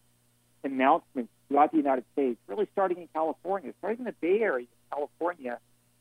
announcements 0.63 1.33
throughout 1.49 1.71
the 1.71 1.79
United 1.79 2.05
States, 2.13 2.39
really 2.49 2.69
starting 2.73 2.99
in 2.99 3.09
California, 3.15 3.73
starting 3.79 4.01
in 4.01 4.05
the 4.05 4.15
Bay 4.21 4.43
Area, 4.43 4.67
California, 4.93 5.59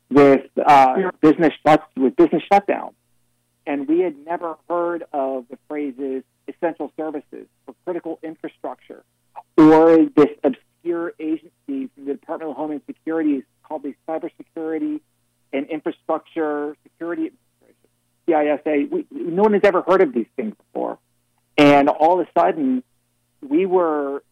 with 0.09 0.47
uh, 0.57 1.11
business 1.21 1.53
shuts 1.65 1.83
with 1.95 2.17
business 2.17 2.43
shutdowns. 2.51 2.91
And 3.69 3.87
we 3.87 3.99
had 3.99 4.15
never 4.25 4.55
heard 4.67 5.03
of 5.13 5.45
the 5.47 5.59
phrases 5.67 6.23
essential 6.47 6.91
services 6.97 7.45
or 7.67 7.75
critical 7.85 8.17
infrastructure 8.23 9.03
or 9.57 10.07
this 10.15 10.29
obscure 10.43 11.13
agency 11.19 11.91
from 11.93 12.05
the 12.05 12.13
Department 12.13 12.49
of 12.49 12.57
Homeland 12.57 12.81
Security 12.87 13.43
called 13.61 13.83
the 13.83 13.93
Cybersecurity 14.07 15.01
and 15.53 15.67
Infrastructure 15.67 16.75
Security 16.81 17.31
Administration, 18.27 18.59
CISA. 18.65 18.89
We, 18.89 19.05
no 19.11 19.43
one 19.43 19.53
has 19.53 19.61
ever 19.63 19.83
heard 19.83 20.01
of 20.01 20.15
these 20.15 20.25
things 20.35 20.55
before. 20.55 20.97
And 21.55 21.89
all 21.89 22.19
of 22.19 22.27
a 22.27 22.39
sudden, 22.39 22.83
we 23.47 23.67
were 23.67 24.23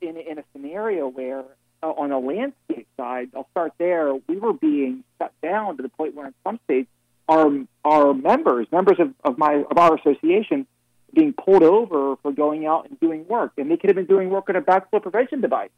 in, 0.00 0.16
in 0.18 0.38
a 0.38 0.44
scenario 0.52 1.08
where, 1.08 1.42
uh, 1.82 1.86
on 1.86 2.12
a 2.12 2.18
landscape 2.20 2.86
side, 2.96 3.30
I'll 3.34 3.48
start 3.50 3.72
there, 3.78 4.14
we 4.14 4.38
were 4.38 4.52
being 4.52 5.02
shut 5.18 5.32
down 5.42 5.78
to 5.78 5.82
the 5.82 5.88
point 5.88 6.14
where, 6.14 6.28
in 6.28 6.34
some 6.44 6.60
states, 6.66 6.88
our, 7.28 7.50
our 7.84 8.14
members, 8.14 8.66
members 8.72 8.98
of, 8.98 9.12
of, 9.24 9.38
my, 9.38 9.64
of 9.70 9.76
our 9.76 9.96
association, 9.96 10.66
being 11.12 11.32
pulled 11.32 11.62
over 11.62 12.16
for 12.22 12.32
going 12.32 12.66
out 12.66 12.88
and 12.88 12.98
doing 13.00 13.26
work. 13.28 13.52
And 13.56 13.70
they 13.70 13.76
could 13.76 13.90
have 13.90 13.96
been 13.96 14.06
doing 14.06 14.30
work 14.30 14.48
on 14.48 14.56
a 14.56 14.62
backflow 14.62 15.02
prevention 15.02 15.40
device, 15.40 15.70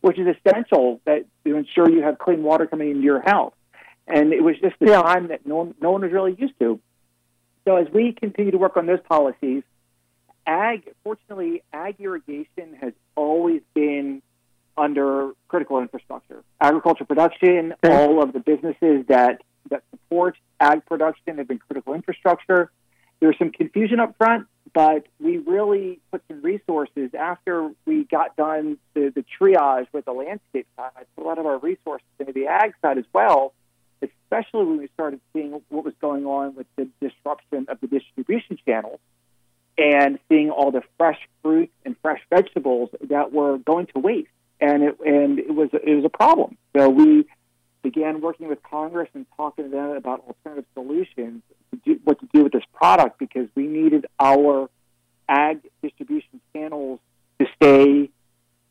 which 0.00 0.18
is 0.18 0.26
essential 0.26 1.00
that, 1.04 1.24
to 1.44 1.56
ensure 1.56 1.90
you 1.90 2.02
have 2.02 2.18
clean 2.18 2.42
water 2.42 2.66
coming 2.66 2.90
into 2.90 3.02
your 3.02 3.20
house. 3.20 3.54
And 4.06 4.32
it 4.32 4.42
was 4.42 4.56
just 4.60 4.76
the 4.80 4.90
Yeah. 4.90 5.02
time 5.02 5.28
that 5.28 5.46
no 5.46 5.56
one, 5.56 5.74
no 5.80 5.92
one 5.92 6.02
was 6.02 6.12
really 6.12 6.34
used 6.34 6.58
to. 6.60 6.80
So 7.64 7.76
as 7.76 7.88
we 7.92 8.12
continue 8.12 8.50
to 8.50 8.58
work 8.58 8.76
on 8.76 8.86
those 8.86 9.00
policies, 9.08 9.62
ag, 10.46 10.92
fortunately, 11.04 11.62
ag 11.72 11.96
irrigation 12.00 12.74
has 12.80 12.92
always 13.14 13.62
been 13.74 14.22
under 14.76 15.30
critical 15.48 15.78
infrastructure. 15.80 16.42
Agriculture 16.60 17.04
production, 17.04 17.74
all 17.84 18.22
of 18.22 18.32
the 18.32 18.40
businesses 18.40 19.06
that, 19.06 19.42
that 19.70 19.82
support 19.90 20.36
ag 20.60 20.84
production 20.86 21.38
have 21.38 21.48
been 21.48 21.58
critical 21.58 21.94
infrastructure. 21.94 22.70
There's 23.20 23.38
some 23.38 23.50
confusion 23.50 24.00
up 24.00 24.16
front, 24.18 24.46
but 24.74 25.06
we 25.20 25.38
really 25.38 26.00
put 26.10 26.22
some 26.28 26.42
resources 26.42 27.10
after 27.18 27.70
we 27.86 28.04
got 28.04 28.36
done 28.36 28.78
the, 28.94 29.12
the 29.14 29.24
triage 29.38 29.86
with 29.92 30.04
the 30.06 30.12
landscape 30.12 30.66
side. 30.76 31.06
Put 31.16 31.24
a 31.24 31.28
lot 31.28 31.38
of 31.38 31.46
our 31.46 31.58
resources 31.58 32.06
into 32.18 32.32
the 32.32 32.46
ag 32.46 32.74
side 32.82 32.98
as 32.98 33.04
well, 33.12 33.52
especially 34.02 34.64
when 34.64 34.78
we 34.78 34.88
started 34.94 35.20
seeing 35.32 35.52
what 35.68 35.84
was 35.84 35.94
going 36.00 36.26
on 36.26 36.54
with 36.54 36.66
the 36.76 36.88
disruption 37.00 37.66
of 37.68 37.80
the 37.80 37.86
distribution 37.86 38.58
channels 38.66 38.98
and 39.78 40.18
seeing 40.28 40.50
all 40.50 40.70
the 40.70 40.82
fresh 40.98 41.18
fruits 41.42 41.72
and 41.84 41.96
fresh 42.02 42.20
vegetables 42.30 42.90
that 43.08 43.32
were 43.32 43.58
going 43.58 43.86
to 43.86 43.98
waste. 43.98 44.28
And 44.60 44.82
it, 44.82 44.96
and 45.04 45.38
it 45.38 45.54
was 45.54 45.70
it 45.72 45.94
was 45.94 46.04
a 46.04 46.08
problem. 46.08 46.56
So 46.76 46.88
we 46.88 47.26
began 47.82 48.20
working 48.20 48.48
with 48.48 48.62
Congress 48.62 49.08
and 49.14 49.26
talking 49.36 49.64
to 49.66 49.70
them 49.70 49.90
about 49.90 50.24
alternative 50.26 50.64
solutions, 50.74 51.42
to 51.70 51.80
do, 51.84 52.00
what 52.04 52.20
to 52.20 52.28
do 52.32 52.44
with 52.44 52.52
this 52.52 52.64
product, 52.72 53.18
because 53.18 53.48
we 53.54 53.66
needed 53.66 54.06
our 54.18 54.70
ag 55.28 55.60
distribution 55.82 56.40
channels 56.52 57.00
to 57.38 57.46
stay 57.56 58.10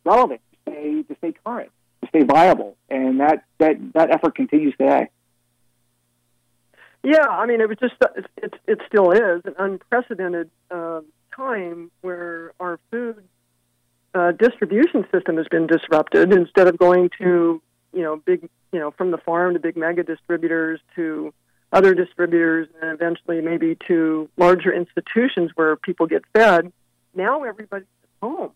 relevant, 0.06 0.42
to 0.52 0.72
stay 0.72 1.04
to 1.04 1.16
stay 1.18 1.34
current, 1.46 1.72
to 2.02 2.10
stay 2.10 2.24
viable, 2.24 2.76
and 2.90 3.20
that 3.20 3.44
that 3.60 3.76
that 3.94 4.12
effort 4.12 4.36
continues 4.36 4.74
today. 4.78 5.10
Yeah, 7.04 7.26
I 7.28 7.48
mean, 7.48 7.62
it 7.62 7.70
was 7.70 7.78
just 7.80 7.96
it 8.38 8.54
it, 8.68 8.80
still 8.88 9.12
is 9.12 9.42
an 9.46 9.56
unprecedented 9.58 10.50
um 10.70 11.06
time 11.36 11.92
where 12.02 12.52
our 12.60 12.80
food 12.92 13.24
uh, 14.14 14.32
distribution 14.34 15.06
system 15.12 15.38
has 15.38 15.48
been 15.50 15.68
disrupted. 15.68 16.34
Instead 16.34 16.68
of 16.68 16.78
going 16.78 17.10
to 17.18 17.62
you 17.94 18.02
know 18.02 18.16
big 18.18 18.50
you 18.72 18.80
know 18.80 18.92
from 18.92 19.12
the 19.12 19.18
farm 19.18 19.54
to 19.54 19.60
big 19.60 19.78
mega 19.78 20.04
distributors 20.04 20.80
to 20.96 21.34
other 21.74 21.94
distributors 21.94 22.68
and 22.82 22.92
eventually 22.92 23.42
maybe 23.42 23.78
to 23.88 24.30
larger 24.38 24.74
institutions 24.74 25.52
where 25.56 25.76
people 25.78 26.06
get 26.06 26.24
fed. 26.34 26.72
Now 27.16 27.44
everybody's 27.44 27.88
at 28.04 28.28
home, 28.28 28.52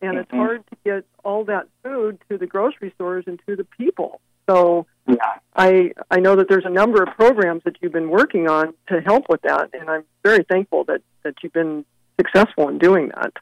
and 0.00 0.18
it's 0.18 0.30
Mhm. 0.30 0.36
hard 0.36 0.66
to 0.68 0.76
get 0.84 1.04
all 1.24 1.44
that 1.44 1.66
food 1.82 2.18
to 2.28 2.38
the 2.38 2.46
grocery 2.46 2.90
stores 2.94 3.24
and 3.26 3.40
to 3.46 3.56
the 3.56 3.64
people. 3.64 4.20
So 4.48 4.86
Yeah. 5.06 5.38
I 5.56 5.92
I 6.10 6.20
know 6.20 6.36
that 6.36 6.48
there's 6.48 6.64
a 6.64 6.70
number 6.70 7.02
of 7.02 7.08
programs 7.16 7.62
that 7.64 7.76
you've 7.80 7.92
been 7.92 8.10
working 8.10 8.48
on 8.48 8.74
to 8.88 9.00
help 9.00 9.28
with 9.28 9.42
that, 9.42 9.70
and 9.72 9.90
I'm 9.90 10.04
very 10.22 10.44
thankful 10.44 10.84
that 10.84 11.02
that 11.24 11.34
you've 11.42 11.52
been 11.52 11.84
successful 12.20 12.68
in 12.68 12.78
doing 12.78 13.08
that. 13.08 13.32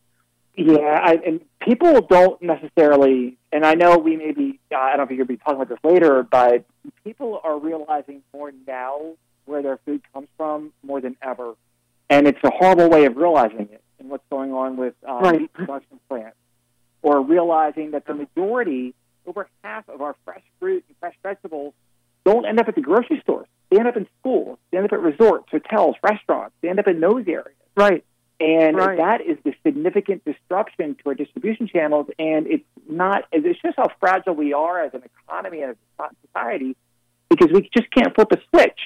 Yeah, 0.57 0.99
I, 1.03 1.19
and 1.27 1.41
people 1.61 2.01
don't 2.01 2.41
necessarily, 2.41 3.37
and 3.53 3.65
I 3.67 3.75
know 3.75 3.99
we 3.99 4.17
may 4.17 4.33
be, 4.33 4.59
uh, 4.73 4.77
I 4.77 4.89
don't 4.91 4.99
know 4.99 5.03
if 5.05 5.11
you're 5.11 5.19
going 5.19 5.27
to 5.27 5.33
be 5.35 5.37
talking 5.37 5.57
about 5.61 5.69
this 5.69 5.79
later, 5.85 6.23
but 6.23 6.65
people 7.05 7.41
are 7.45 7.59
realizing 7.59 8.23
more 8.33 8.53
now 8.67 9.15
where 9.45 9.63
their 9.63 9.79
food 9.85 10.03
comes 10.15 10.29
from 10.37 10.73
more 10.83 11.01
than 11.01 11.17
ever. 11.23 11.55
And 12.09 12.27
it's 12.27 12.39
a 12.43 12.51
horrible 12.51 12.89
way 12.89 13.05
of 13.05 13.17
realizing 13.17 13.69
it 13.73 13.83
and 13.99 14.09
what's 14.09 14.25
going 14.31 14.53
on 14.53 14.77
with 14.77 14.95
uh, 15.07 15.19
Right. 15.23 15.41
meat 15.43 15.53
production 15.53 16.01
plants. 16.09 16.37
Or 17.03 17.21
realizing 17.21 17.91
that 17.93 18.07
the 18.07 18.15
majority, 18.15 18.95
over 19.27 19.49
half 19.63 19.89
of 19.89 20.01
our 20.01 20.17
fresh 20.25 20.43
fruit 20.59 20.85
and 20.89 20.97
fresh 20.99 21.15
vegetables, 21.23 21.75
don't 22.25 22.47
end 22.47 22.59
up 22.59 22.67
at 22.69 22.75
the 22.75 22.81
grocery 22.81 23.21
stores. 23.23 23.47
They 23.71 23.79
end 23.79 23.89
up 23.89 23.97
in 23.97 24.07
schools. 24.21 24.59
They 24.71 24.79
end 24.79 24.87
up 24.87 24.93
at 24.93 25.01
resorts, 25.01 25.49
hotels, 25.51 25.97
restaurants. 26.03 26.55
They 26.63 26.69
end 26.69 26.79
up 26.81 26.89
in 26.89 26.99
those 27.01 27.29
areas. 27.29 27.55
Right. 27.77 28.05
And 28.39 28.77
Right. 28.77 28.99
that 28.99 29.21
is 29.23 29.39
the 29.45 29.55
significant 29.65 30.25
disruption 30.25 30.95
to 30.97 31.09
our 31.09 31.15
distribution 31.15 31.69
channels. 31.69 32.09
And 32.19 32.47
it's 32.47 32.65
not, 32.89 33.25
it's 33.33 33.61
just 33.61 33.77
how 33.77 33.89
fragile 33.99 34.35
we 34.35 34.53
are 34.53 34.81
as 34.81 34.93
an 34.95 35.03
economy 35.05 35.63
and 35.63 35.71
as 35.71 35.77
a 35.99 36.11
society 36.27 36.77
because 37.31 37.51
we 37.51 37.69
just 37.75 37.91
can't 37.91 38.15
flip 38.15 38.33
a 38.33 38.39
switch. 38.51 38.79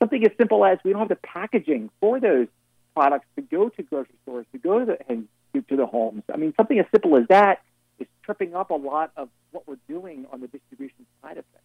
Something 0.00 0.24
as 0.24 0.32
simple 0.38 0.64
as 0.64 0.78
we 0.84 0.92
don't 0.92 1.00
have 1.00 1.08
the 1.08 1.16
packaging 1.16 1.90
for 2.00 2.18
those 2.18 2.48
products 2.94 3.26
to 3.36 3.42
go 3.42 3.68
to 3.68 3.82
grocery 3.82 4.14
stores, 4.22 4.46
to 4.52 4.58
go 4.58 4.80
to 4.80 4.84
the, 4.86 4.98
and 5.08 5.28
to 5.68 5.76
the 5.76 5.86
homes. 5.86 6.22
I 6.32 6.36
mean, 6.36 6.52
something 6.56 6.78
as 6.78 6.86
simple 6.90 7.16
as 7.16 7.26
that 7.28 7.62
is 7.98 8.06
tripping 8.22 8.54
up 8.54 8.70
a 8.70 8.74
lot 8.74 9.12
of 9.16 9.28
what 9.52 9.68
we're 9.68 9.78
doing 9.88 10.26
on 10.32 10.40
the 10.40 10.48
distribution 10.48 11.06
side 11.22 11.38
of 11.38 11.44
things. 11.44 11.62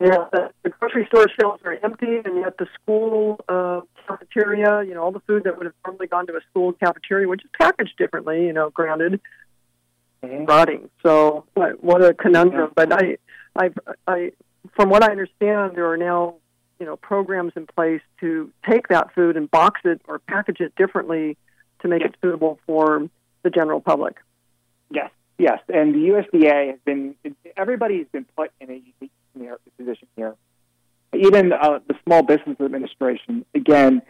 Yeah, 0.00 0.24
the, 0.32 0.50
the 0.64 0.70
grocery 0.70 1.06
store 1.06 1.26
shelves 1.40 1.62
are 1.64 1.78
empty, 1.82 2.18
and 2.24 2.38
yet 2.38 2.58
the 2.58 2.66
school 2.74 3.38
uh, 3.48 3.82
cafeteria, 4.08 4.82
you 4.82 4.94
know, 4.94 5.02
all 5.02 5.12
the 5.12 5.20
food 5.20 5.44
that 5.44 5.56
would 5.56 5.66
have 5.66 5.74
normally 5.86 6.08
gone 6.08 6.26
to 6.26 6.32
a 6.32 6.40
school 6.50 6.72
cafeteria, 6.72 7.28
which 7.28 7.44
is 7.44 7.50
packaged 7.58 7.96
differently, 7.96 8.44
you 8.44 8.52
know, 8.52 8.70
granted, 8.70 9.20
rotting. 10.22 10.90
So 11.02 11.44
what, 11.54 11.82
what 11.82 12.02
a 12.02 12.12
conundrum. 12.12 12.72
But 12.74 12.92
I, 12.92 13.18
I, 13.56 13.70
I, 14.06 14.32
from 14.74 14.90
what 14.90 15.04
I 15.04 15.10
understand, 15.12 15.76
there 15.76 15.90
are 15.90 15.96
now, 15.96 16.36
you 16.80 16.86
know, 16.86 16.96
programs 16.96 17.52
in 17.54 17.66
place 17.66 18.02
to 18.20 18.50
take 18.68 18.88
that 18.88 19.14
food 19.14 19.36
and 19.36 19.50
box 19.50 19.80
it 19.84 20.00
or 20.08 20.18
package 20.18 20.60
it 20.60 20.74
differently 20.76 21.36
to 21.80 21.88
make 21.88 22.02
it 22.02 22.16
suitable 22.20 22.58
for 22.66 23.08
the 23.42 23.50
general 23.50 23.80
public. 23.80 24.16
Yes, 24.90 25.10
yes, 25.38 25.60
and 25.68 25.94
the 25.94 25.98
USDA 25.98 26.70
has 26.70 26.78
been 26.84 27.14
everybody's 27.56 28.06
been 28.10 28.26
put 28.36 28.50
in 28.60 28.70
a 28.70 28.74
unique 28.74 28.93
position 28.93 28.93
here. 28.93 28.93
Even 31.24 31.52
uh, 31.52 31.80
the 31.86 31.94
Small 32.04 32.22
Business 32.22 32.60
Administration, 32.60 33.44
again, 33.54 34.02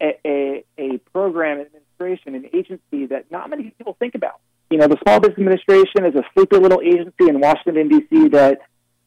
a, 0.00 0.18
a, 0.24 0.64
a 0.78 0.98
program 1.12 1.60
administration, 1.60 2.34
an 2.34 2.46
agency 2.54 3.06
that 3.06 3.30
not 3.30 3.50
many 3.50 3.70
people 3.70 3.96
think 3.98 4.14
about. 4.14 4.40
You 4.70 4.78
know, 4.78 4.86
the 4.86 4.98
Small 5.02 5.20
Business 5.20 5.38
Administration 5.38 6.06
is 6.06 6.14
a 6.14 6.22
sleepy 6.34 6.56
little 6.56 6.80
agency 6.80 7.28
in 7.28 7.40
Washington 7.40 7.88
D.C. 7.88 8.28
that 8.28 8.60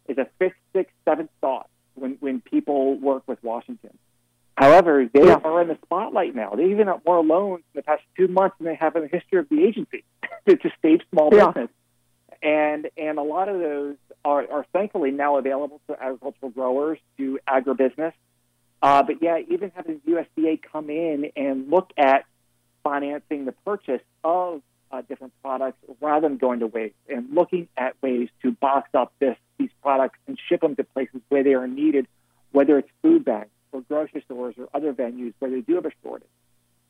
is 0.07 0.17
a 0.17 0.27
fifth, 0.37 0.53
sixth, 0.73 0.93
seventh 1.05 1.29
thought 1.41 1.69
when 1.95 2.17
when 2.19 2.41
people 2.41 2.99
work 2.99 3.23
with 3.27 3.41
Washington. 3.43 3.97
However, 4.55 5.09
they 5.11 5.25
yeah. 5.25 5.39
are 5.43 5.61
in 5.61 5.67
the 5.67 5.77
spotlight 5.83 6.35
now. 6.35 6.51
They 6.51 6.65
even 6.65 6.87
have 6.87 7.01
more 7.05 7.23
loans 7.23 7.63
in 7.73 7.79
the 7.79 7.83
past 7.83 8.03
two 8.15 8.27
months 8.27 8.55
than 8.59 8.67
they 8.67 8.75
have 8.75 8.95
in 8.95 9.03
the 9.03 9.07
history 9.07 9.39
of 9.39 9.49
the 9.49 9.63
agency. 9.63 10.03
it's 10.45 10.63
a 10.63 10.71
state 10.77 11.01
small 11.11 11.29
yeah. 11.33 11.47
business, 11.47 11.69
and 12.43 12.89
and 12.97 13.17
a 13.17 13.23
lot 13.23 13.49
of 13.49 13.59
those 13.59 13.95
are, 14.25 14.45
are 14.51 14.65
thankfully 14.73 15.11
now 15.11 15.37
available 15.37 15.81
to 15.87 16.01
agricultural 16.01 16.51
growers, 16.51 16.97
to 17.17 17.39
agribusiness. 17.47 18.13
Uh, 18.81 19.03
but 19.03 19.21
yeah, 19.21 19.39
even 19.49 19.71
having 19.75 20.01
USDA 20.07 20.61
come 20.71 20.89
in 20.89 21.31
and 21.35 21.69
look 21.69 21.91
at 21.97 22.25
financing 22.83 23.45
the 23.45 23.53
purchase 23.65 24.01
of 24.23 24.61
uh, 24.91 25.01
different 25.01 25.33
products 25.41 25.77
rather 26.01 26.27
than 26.27 26.37
going 26.37 26.59
to 26.59 26.67
waste 26.67 26.95
and 27.09 27.33
looking 27.33 27.67
at 27.77 27.95
ways 28.01 28.29
to 28.41 28.51
box 28.51 28.89
up 28.93 29.13
this 29.19 29.37
these 29.57 29.69
products 29.81 30.19
and 30.27 30.37
ship 30.49 30.61
them 30.61 30.75
to 30.75 30.83
places 30.83 31.21
where 31.29 31.43
they 31.43 31.53
are 31.53 31.67
needed, 31.67 32.07
whether 32.51 32.77
it's 32.77 32.89
food 33.01 33.23
banks 33.23 33.51
or 33.71 33.81
grocery 33.81 34.21
stores 34.25 34.55
or 34.57 34.67
other 34.73 34.93
venues 34.93 35.33
where 35.39 35.49
they 35.49 35.61
do 35.61 35.75
have 35.75 35.85
a 35.85 35.91
shortage. 36.03 36.27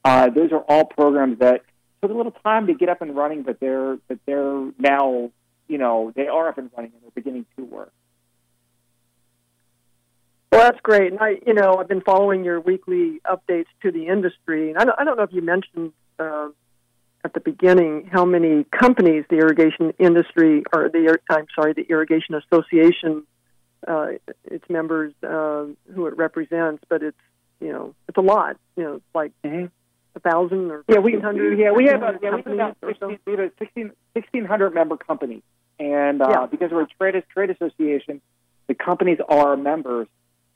Uh, 0.04 0.30
those 0.30 0.52
are 0.52 0.60
all 0.68 0.86
programs 0.86 1.40
that 1.40 1.62
took 2.02 2.12
a 2.12 2.14
little 2.14 2.32
time 2.32 2.68
to 2.68 2.74
get 2.74 2.90
up 2.90 3.02
and 3.02 3.16
running, 3.16 3.44
but 3.44 3.60
they're 3.60 3.98
but 4.08 4.20
they're 4.26 4.72
now 4.78 5.32
you 5.68 5.78
know 5.78 6.12
they 6.16 6.28
are 6.28 6.50
up 6.50 6.58
and 6.58 6.70
running 6.76 6.92
and 6.94 7.02
they're 7.04 7.12
beginning 7.16 7.46
to 7.58 7.64
work. 7.64 7.94
Well, 10.52 10.62
that's 10.62 10.80
great. 10.82 11.12
And 11.12 11.20
I, 11.20 11.40
you 11.48 11.56
know, 11.56 11.78
I've 11.80 11.88
been 11.88 12.02
following 12.02 12.44
your 12.44 12.60
weekly 12.60 13.20
updates 13.26 13.66
to 13.82 13.92
the 13.92 14.06
industry. 14.06 14.70
And 14.70 14.78
I 14.78 14.86
don't, 14.86 15.00
I 15.00 15.04
don't 15.04 15.18
know 15.18 15.24
if 15.24 15.34
you 15.34 15.42
mentioned 15.42 15.94
uh, 16.20 16.50
at 17.26 17.34
the 17.34 17.40
beginning 17.40 18.08
how 18.14 18.24
many 18.24 18.64
companies 18.66 19.26
the 19.32 19.38
irrigation 19.38 19.94
industry, 19.98 20.64
or 20.72 20.90
the, 20.90 21.18
I'm 21.32 21.48
sorry, 21.56 21.74
the 21.74 21.88
Irrigation 21.90 22.36
Association 22.36 23.24
uh, 23.88 24.08
its 24.46 24.66
members 24.70 25.14
uh, 25.24 25.66
who 25.94 26.08
it 26.08 26.18
represents, 26.18 26.84
but 26.90 27.04
it's 27.04 27.18
you 27.60 27.72
know 27.72 27.96
it's 28.08 28.18
a 28.18 28.22
lot. 28.22 28.58
You 28.76 28.84
know, 28.84 28.94
it's 28.96 29.06
like 29.14 29.32
mm-hmm. 29.44 29.66
A 30.16 30.20
thousand 30.20 30.72
or 30.72 30.84
yeah, 30.88 31.00
we 31.00 31.14
yeah 31.14 31.72
we 31.72 31.86
have 31.86 32.04
a, 32.04 32.20
yeah, 32.22 32.36
we 32.36 32.38
have 32.38 32.48
about 32.48 32.78
16, 32.86 33.20
we 33.26 33.32
have 33.34 33.40
a 33.40 33.52
16, 33.60 33.92
1600 34.14 34.74
member 34.74 34.98
company, 34.98 35.42
and 35.80 36.22
uh, 36.22 36.28
yeah. 36.30 36.46
because 36.46 36.72
we're 36.72 36.84
a 36.84 36.88
trade 36.88 37.22
trade 37.34 37.50
association, 37.50 38.22
the 38.68 38.74
companies 38.74 39.20
are 39.28 39.56
members. 39.58 40.08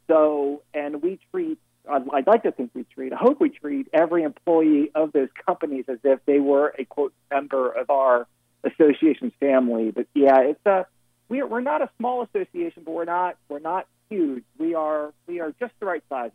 So 0.07 0.61
and 0.73 1.01
we 1.01 1.19
treat. 1.31 1.59
I'd 1.89 2.27
like 2.27 2.43
to 2.43 2.51
think 2.51 2.71
we 2.73 2.83
treat. 2.83 3.13
I 3.13 3.15
hope 3.15 3.39
we 3.39 3.49
treat 3.49 3.87
every 3.93 4.23
employee 4.23 4.91
of 4.93 5.13
those 5.13 5.29
companies 5.45 5.85
as 5.87 5.99
if 6.03 6.19
they 6.25 6.39
were 6.39 6.73
a 6.77 6.83
quote 6.83 7.13
member 7.31 7.71
of 7.71 7.89
our 7.89 8.27
association's 8.65 9.31
family. 9.39 9.91
But 9.91 10.07
yeah, 10.13 10.39
it's 10.41 10.65
a 10.65 10.85
we're 11.29 11.47
we're 11.47 11.61
not 11.61 11.81
a 11.81 11.89
small 11.97 12.23
association, 12.23 12.83
but 12.85 12.91
we're 12.91 13.05
not 13.05 13.37
we're 13.49 13.59
not 13.59 13.87
huge. 14.09 14.43
We 14.57 14.75
are 14.75 15.13
we 15.27 15.39
are 15.39 15.53
just 15.59 15.73
the 15.79 15.85
right 15.85 16.03
size. 16.09 16.31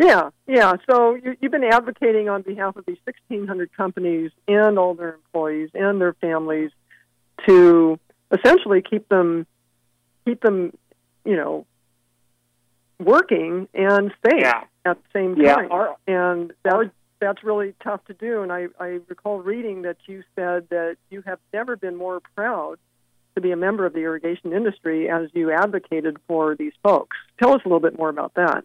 Yeah, 0.00 0.30
yeah. 0.46 0.74
So 0.88 1.14
you, 1.14 1.36
you've 1.40 1.52
been 1.52 1.64
advocating 1.64 2.28
on 2.28 2.42
behalf 2.42 2.76
of 2.76 2.86
these 2.86 2.98
1,600 3.04 3.76
companies 3.76 4.30
and 4.48 4.78
all 4.78 4.94
their 4.94 5.14
employees 5.14 5.70
and 5.74 6.00
their 6.00 6.14
families 6.14 6.70
to 7.46 7.98
essentially 8.32 8.82
keep 8.82 9.08
them 9.08 9.46
keep 10.24 10.40
them, 10.42 10.76
you 11.24 11.36
know, 11.36 11.66
working 12.98 13.68
and 13.74 14.12
safe 14.24 14.40
yeah. 14.40 14.64
at 14.84 14.96
the 14.96 15.08
same 15.12 15.34
time. 15.34 15.68
Yeah, 15.70 15.94
and 16.06 16.52
that, 16.62 16.76
was, 16.76 16.88
that's 17.20 17.42
really 17.42 17.74
tough 17.82 18.04
to 18.06 18.14
do. 18.14 18.42
And 18.42 18.52
I, 18.52 18.66
I 18.78 19.00
recall 19.08 19.38
reading 19.40 19.82
that 19.82 19.96
you 20.06 20.22
said 20.36 20.68
that 20.70 20.96
you 21.10 21.22
have 21.26 21.38
never 21.52 21.76
been 21.76 21.96
more 21.96 22.20
proud 22.36 22.78
to 23.34 23.40
be 23.40 23.52
a 23.52 23.56
member 23.56 23.86
of 23.86 23.92
the 23.92 24.00
irrigation 24.00 24.52
industry 24.52 25.08
as 25.08 25.30
you 25.32 25.50
advocated 25.52 26.18
for 26.26 26.54
these 26.54 26.72
folks. 26.82 27.16
Tell 27.40 27.54
us 27.54 27.60
a 27.64 27.68
little 27.68 27.80
bit 27.80 27.96
more 27.98 28.08
about 28.08 28.34
that. 28.34 28.64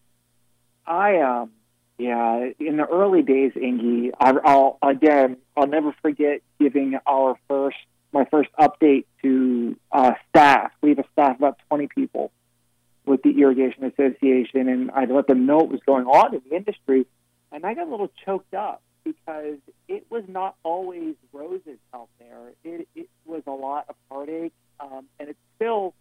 I 0.87 1.19
um 1.19 1.51
yeah, 1.97 2.49
in 2.59 2.77
the 2.77 2.85
early 2.85 3.21
days, 3.21 3.53
Inge, 3.55 4.11
I, 4.19 4.33
will 4.33 4.77
again, 4.81 5.37
I'll 5.55 5.67
never 5.67 5.95
forget 6.01 6.41
giving 6.59 6.97
our 7.07 7.39
first, 7.47 7.77
my 8.11 8.25
first 8.25 8.49
update 8.59 9.05
to 9.21 9.77
uh, 9.91 10.11
staff. 10.29 10.71
We 10.81 10.89
have 10.89 10.99
a 10.99 11.05
staff 11.13 11.35
of 11.35 11.37
about 11.37 11.59
20 11.69 11.87
people 11.87 12.31
with 13.05 13.21
the 13.23 13.39
Irrigation 13.39 13.85
Association, 13.85 14.67
and 14.67 14.91
I 14.91 15.05
let 15.05 15.27
them 15.27 15.45
know 15.45 15.57
what 15.57 15.69
was 15.69 15.79
going 15.85 16.05
on 16.05 16.35
in 16.35 16.41
the 16.49 16.55
industry, 16.55 17.05
and 17.51 17.65
I 17.65 17.73
got 17.75 17.87
a 17.87 17.91
little 17.91 18.11
choked 18.25 18.53
up 18.53 18.81
because 19.05 19.59
it 19.87 20.05
was 20.09 20.23
not 20.27 20.55
always 20.63 21.15
roses 21.31 21.77
out 21.93 22.09
there. 22.19 22.51
It, 22.65 22.89
it 22.93 23.07
was 23.23 23.43
a 23.47 23.51
lot 23.51 23.85
of 23.87 23.95
heartache, 24.11 24.53
um, 24.81 25.05
and 25.17 25.29
it's 25.29 25.39
still 25.55 25.93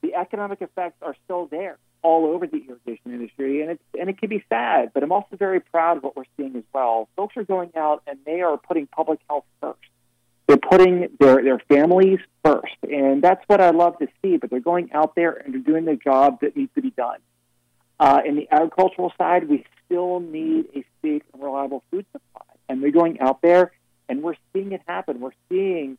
the 0.00 0.14
economic 0.14 0.62
effects 0.62 0.98
are 1.02 1.16
still 1.24 1.46
there 1.46 1.78
all 2.02 2.26
over 2.26 2.46
the 2.46 2.64
irrigation 2.68 3.12
industry, 3.12 3.62
and 3.62 3.72
it's 3.72 3.82
and 3.98 4.08
it 4.08 4.18
can 4.18 4.28
be 4.28 4.44
sad. 4.48 4.92
But 4.94 5.02
I'm 5.02 5.12
also 5.12 5.36
very 5.36 5.60
proud 5.60 5.98
of 5.98 6.02
what 6.02 6.16
we're 6.16 6.24
seeing 6.36 6.56
as 6.56 6.64
well. 6.72 7.08
Folks 7.16 7.36
are 7.36 7.44
going 7.44 7.72
out 7.76 8.02
and 8.06 8.18
they 8.24 8.40
are 8.40 8.56
putting 8.56 8.86
public 8.86 9.20
health 9.28 9.44
first. 9.60 9.78
They're 10.46 10.56
putting 10.56 11.08
their 11.20 11.42
their 11.42 11.58
families 11.68 12.20
first, 12.44 12.76
and 12.82 13.22
that's 13.22 13.42
what 13.46 13.60
I 13.60 13.70
love 13.70 13.98
to 13.98 14.08
see. 14.22 14.36
But 14.36 14.50
they're 14.50 14.60
going 14.60 14.92
out 14.92 15.14
there 15.14 15.32
and 15.32 15.54
they're 15.54 15.60
doing 15.60 15.84
the 15.84 15.96
job 15.96 16.40
that 16.40 16.56
needs 16.56 16.72
to 16.74 16.82
be 16.82 16.90
done. 16.90 17.18
Uh, 18.00 18.20
in 18.24 18.36
the 18.36 18.48
agricultural 18.50 19.12
side, 19.18 19.48
we 19.48 19.64
still 19.84 20.20
need 20.20 20.66
a 20.74 20.84
safe 21.02 21.22
and 21.32 21.42
reliable 21.42 21.82
food 21.90 22.06
supply. 22.12 22.42
And 22.68 22.80
we're 22.80 22.92
going 22.92 23.20
out 23.20 23.42
there 23.42 23.72
and 24.08 24.22
we're 24.22 24.36
seeing 24.52 24.72
it 24.72 24.82
happen. 24.86 25.20
We're 25.20 25.32
seeing 25.48 25.98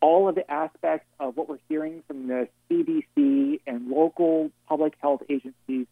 all 0.00 0.28
of 0.28 0.34
the 0.34 0.50
aspects 0.50 1.06
of 1.18 1.36
what 1.36 1.48
we're 1.48 1.58
hearing 1.68 2.02
from 2.06 2.28
the 2.28 2.48
CDC 2.70 3.60
and 3.66 3.88
local 3.88 4.50
public 4.68 4.94
health 5.00 5.22
agencies 5.28 5.86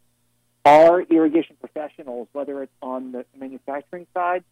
are 0.64 1.02
irrigation 1.02 1.56
professionals, 1.60 2.28
whether 2.32 2.62
it's 2.62 2.72
on 2.80 3.12
the 3.12 3.24
manufacturing 3.38 4.06
side 4.14 4.44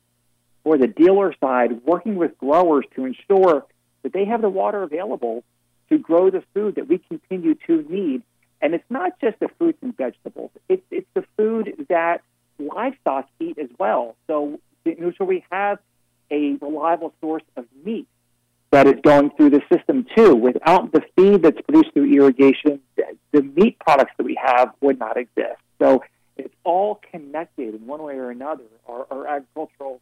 or 0.64 0.78
the 0.78 0.86
dealer 0.86 1.34
side, 1.40 1.84
working 1.84 2.16
with 2.16 2.36
growers 2.38 2.84
to 2.94 3.04
ensure 3.04 3.64
that 4.02 4.12
they 4.12 4.24
have 4.24 4.42
the 4.42 4.48
water 4.48 4.82
available 4.82 5.42
to 5.88 5.98
grow 5.98 6.30
the 6.30 6.42
food 6.54 6.76
that 6.76 6.88
we 6.88 6.98
continue 6.98 7.54
to 7.66 7.84
need. 7.88 8.22
And 8.60 8.74
it's 8.74 8.84
not 8.88 9.18
just 9.20 9.38
the 9.40 9.48
fruits 9.58 9.78
and 9.82 9.96
vegetables, 9.96 10.50
it's, 10.68 10.82
it's 10.90 11.08
the 11.14 11.24
food 11.36 11.86
that 11.88 12.22
livestock 12.58 13.28
eat 13.40 13.58
as 13.58 13.68
well. 13.78 14.16
So, 14.26 14.60
so 14.86 15.24
we 15.24 15.44
have 15.50 15.78
a 16.30 16.54
reliable 16.60 17.12
source 17.20 17.42
of 17.56 17.66
meat 17.84 18.06
that 18.72 18.86
is 18.86 18.94
going 19.02 19.30
through 19.36 19.50
the 19.50 19.60
system 19.70 20.06
too. 20.16 20.34
Without 20.34 20.92
the 20.92 21.02
feed 21.14 21.42
that's 21.42 21.60
produced 21.60 21.92
through 21.92 22.12
irrigation, 22.12 22.80
the 23.30 23.42
meat 23.42 23.78
products 23.78 24.12
that 24.16 24.24
we 24.24 24.38
have 24.42 24.72
would 24.80 24.98
not 24.98 25.16
exist. 25.16 25.60
So 25.80 26.02
it's 26.36 26.54
all 26.64 27.00
connected 27.10 27.74
in 27.74 27.86
one 27.86 28.02
way 28.02 28.14
or 28.14 28.30
another, 28.30 28.64
our, 28.88 29.06
our 29.10 29.26
agricultural 29.26 30.00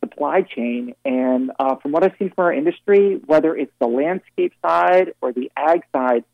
supply 0.00 0.42
chain. 0.42 0.94
And 1.04 1.52
uh, 1.58 1.76
from 1.76 1.92
what 1.92 2.02
I've 2.04 2.12
seen 2.18 2.32
from 2.34 2.44
our 2.46 2.52
industry, 2.52 3.20
whether 3.24 3.56
it's 3.56 3.72
the 3.78 3.86
landscape 3.86 4.52
side 4.62 5.14
or 5.20 5.32
the 5.32 5.50
ag 5.56 5.82
side, 5.92 6.24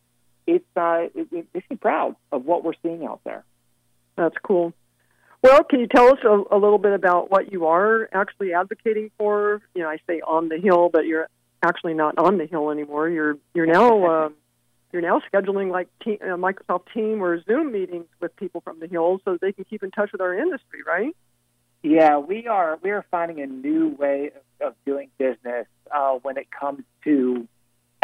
it's 0.46 0.64
uh, 0.76 1.08
it, 1.14 1.28
it 1.32 1.46
makes 1.52 1.68
me 1.70 1.76
proud 1.76 2.16
of 2.32 2.44
what 2.44 2.64
we're 2.64 2.74
seeing 2.82 3.06
out 3.06 3.20
there. 3.24 3.44
That's 4.16 4.36
cool. 4.42 4.72
Well, 5.42 5.62
can 5.64 5.80
you 5.80 5.86
tell 5.86 6.08
us 6.08 6.18
a, 6.24 6.56
a, 6.56 6.58
little 6.58 6.78
bit 6.78 6.94
about 6.94 7.30
what 7.30 7.52
you 7.52 7.66
are 7.66 8.08
actually 8.12 8.54
advocating 8.54 9.10
for? 9.18 9.60
You 9.74 9.82
know, 9.82 9.90
I 9.90 9.98
say 10.06 10.22
on 10.26 10.48
the 10.48 10.58
Hill, 10.58 10.88
but 10.90 11.04
you're 11.04 11.28
actually 11.64 11.94
not 11.94 12.18
on 12.18 12.38
the 12.38 12.46
Hill 12.46 12.70
anymore. 12.70 13.08
You're 13.08 13.36
you're 13.54 13.66
now 13.66 14.04
uh, 14.04 14.28
you're 14.92 15.02
now 15.02 15.20
scheduling 15.32 15.70
like 15.70 15.88
te- 16.02 16.20
uh, 16.20 16.36
Microsoft 16.36 16.92
Team 16.92 17.22
or 17.22 17.42
Zoom 17.42 17.72
meetings 17.72 18.06
with 18.20 18.34
people 18.36 18.60
from 18.60 18.80
the 18.80 18.86
Hill 18.86 19.20
so 19.24 19.38
they 19.40 19.52
can 19.52 19.64
keep 19.64 19.82
in 19.82 19.90
touch 19.90 20.12
with 20.12 20.20
our 20.20 20.34
industry, 20.34 20.80
right? 20.86 21.14
Yeah, 21.82 22.18
we 22.18 22.46
are 22.46 22.78
we 22.82 22.90
are 22.90 23.04
finding 23.10 23.40
a 23.40 23.46
new 23.46 23.88
way 23.88 24.30
of, 24.60 24.68
of 24.68 24.74
doing 24.86 25.10
business 25.18 25.66
uh, 25.90 26.12
when 26.22 26.36
it 26.38 26.46
comes 26.50 26.82
to 27.04 27.46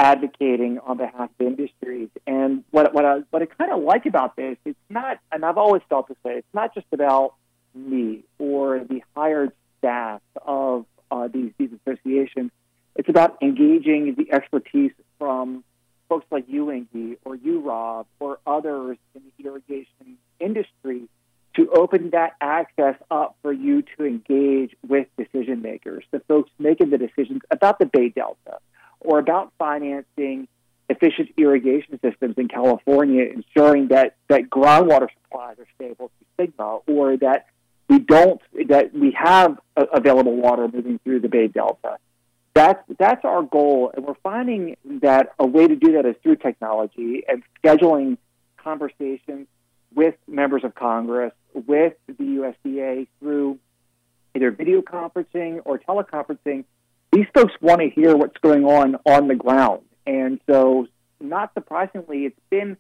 advocating 0.01 0.79
on 0.79 0.97
behalf 0.97 1.31
of 1.39 1.47
industries. 1.47 2.09
And 2.27 2.65
what 2.71 2.93
what 2.95 3.05
I 3.05 3.21
what 3.31 3.43
I 3.43 3.47
kind 3.47 3.73
of 3.73 3.83
like 3.83 4.07
about 4.07 4.37
this, 4.37 4.57
it's 4.65 4.79
not, 4.89 5.19
and 5.31 5.45
I've 5.45 5.59
always 5.59 5.83
felt 5.89 6.09
this 6.09 6.17
way. 6.25 6.33
It's 6.33 6.55
not 6.55 6.75
just 6.75 6.87
about 6.93 7.35
me 7.75 8.25
or 8.39 8.81
the 8.81 9.03
hired 9.15 9.53
staff 9.79 10.23
of 10.45 10.87
uh, 11.11 11.29
these 11.29 11.53
these 11.59 11.71
associations. 11.87 12.51
It's 13.01 13.09
about 13.09 13.39
engaging 13.41 14.15
the 14.15 14.31
expertise 14.31 14.93
from 15.19 15.65
folks 16.11 16.27
like 16.31 16.45
you, 16.49 16.71
Inge, 16.71 17.17
or 17.25 17.35
you, 17.35 17.61
Rob, 17.61 18.05
or 18.19 18.41
others 18.47 18.99
in 19.15 19.23
the 19.39 19.49
irrigation 19.49 20.19
industry 20.39 21.09
to 21.57 21.71
open 21.71 22.11
that 22.11 22.35
access 22.43 22.97
up 23.11 23.37
for 23.41 23.55
you 23.55 23.81
to 23.97 24.05
engage 24.05 24.77
with 24.87 25.07
decision 25.17 25.63
makers, 25.63 26.05
the 26.11 26.21
folks 26.29 26.51
making 26.59 26.91
the 26.91 26.99
decisions 26.99 27.41
about 27.51 27.79
the 27.79 27.87
Bay 27.87 28.11
Delta 28.11 28.59
or 29.01 29.19
about 29.19 29.51
financing 29.59 30.47
efficient 30.91 31.31
irrigation 31.39 31.99
systems 32.05 32.35
in 32.37 32.49
California, 32.49 33.25
ensuring 33.25 33.89
that, 33.89 34.17
that 34.29 34.51
groundwater 34.51 35.09
supplies 35.23 35.57
are 35.59 35.67
stable 35.75 36.11
through 36.37 36.49
SGMA, 36.49 36.83
or 36.87 37.17
that 37.17 37.47
we 37.89 37.99
don't 37.99 38.43
that 38.69 38.93
we 38.93 39.17
have 39.19 39.59
available 39.75 40.37
water 40.37 40.69
moving 40.69 41.01
through 41.03 41.21
the 41.21 41.29
Bay 41.31 41.49
Delta. 41.49 41.97
That's 42.55 42.83
that's 42.99 43.25
our 43.25 43.43
goal, 43.43 43.93
and 43.95 44.05
we're 44.05 44.15
finding 44.23 44.77
that 45.03 45.33
a 45.39 45.47
way 45.47 45.69
to 45.69 45.77
do 45.77 45.93
that 45.93 46.07
is 46.07 46.17
through 46.23 46.37
technology 46.37 47.23
and 47.29 47.43
scheduling 47.63 48.19
conversations 48.57 49.47
with 49.95 50.15
members 50.27 50.65
of 50.65 50.75
Congress, 50.75 51.33
with 51.55 51.95
the 52.07 52.15
USDA 52.65 53.07
through 53.21 53.59
either 54.35 54.51
video 54.51 54.83
conferencing 54.83 55.61
or 55.65 55.79
teleconferencing. 55.79 56.65
These 57.13 57.27
folks 57.35 57.53
want 57.61 57.81
to 57.81 57.91
hear 57.91 58.17
what's 58.17 58.37
going 58.39 58.65
on 58.65 58.97
on 59.07 59.29
the 59.29 59.35
ground, 59.37 59.83
and 60.07 60.41
so 60.49 60.89
not 61.21 61.53
surprisingly, 61.55 62.25
it's 62.25 62.41
been 62.51 62.77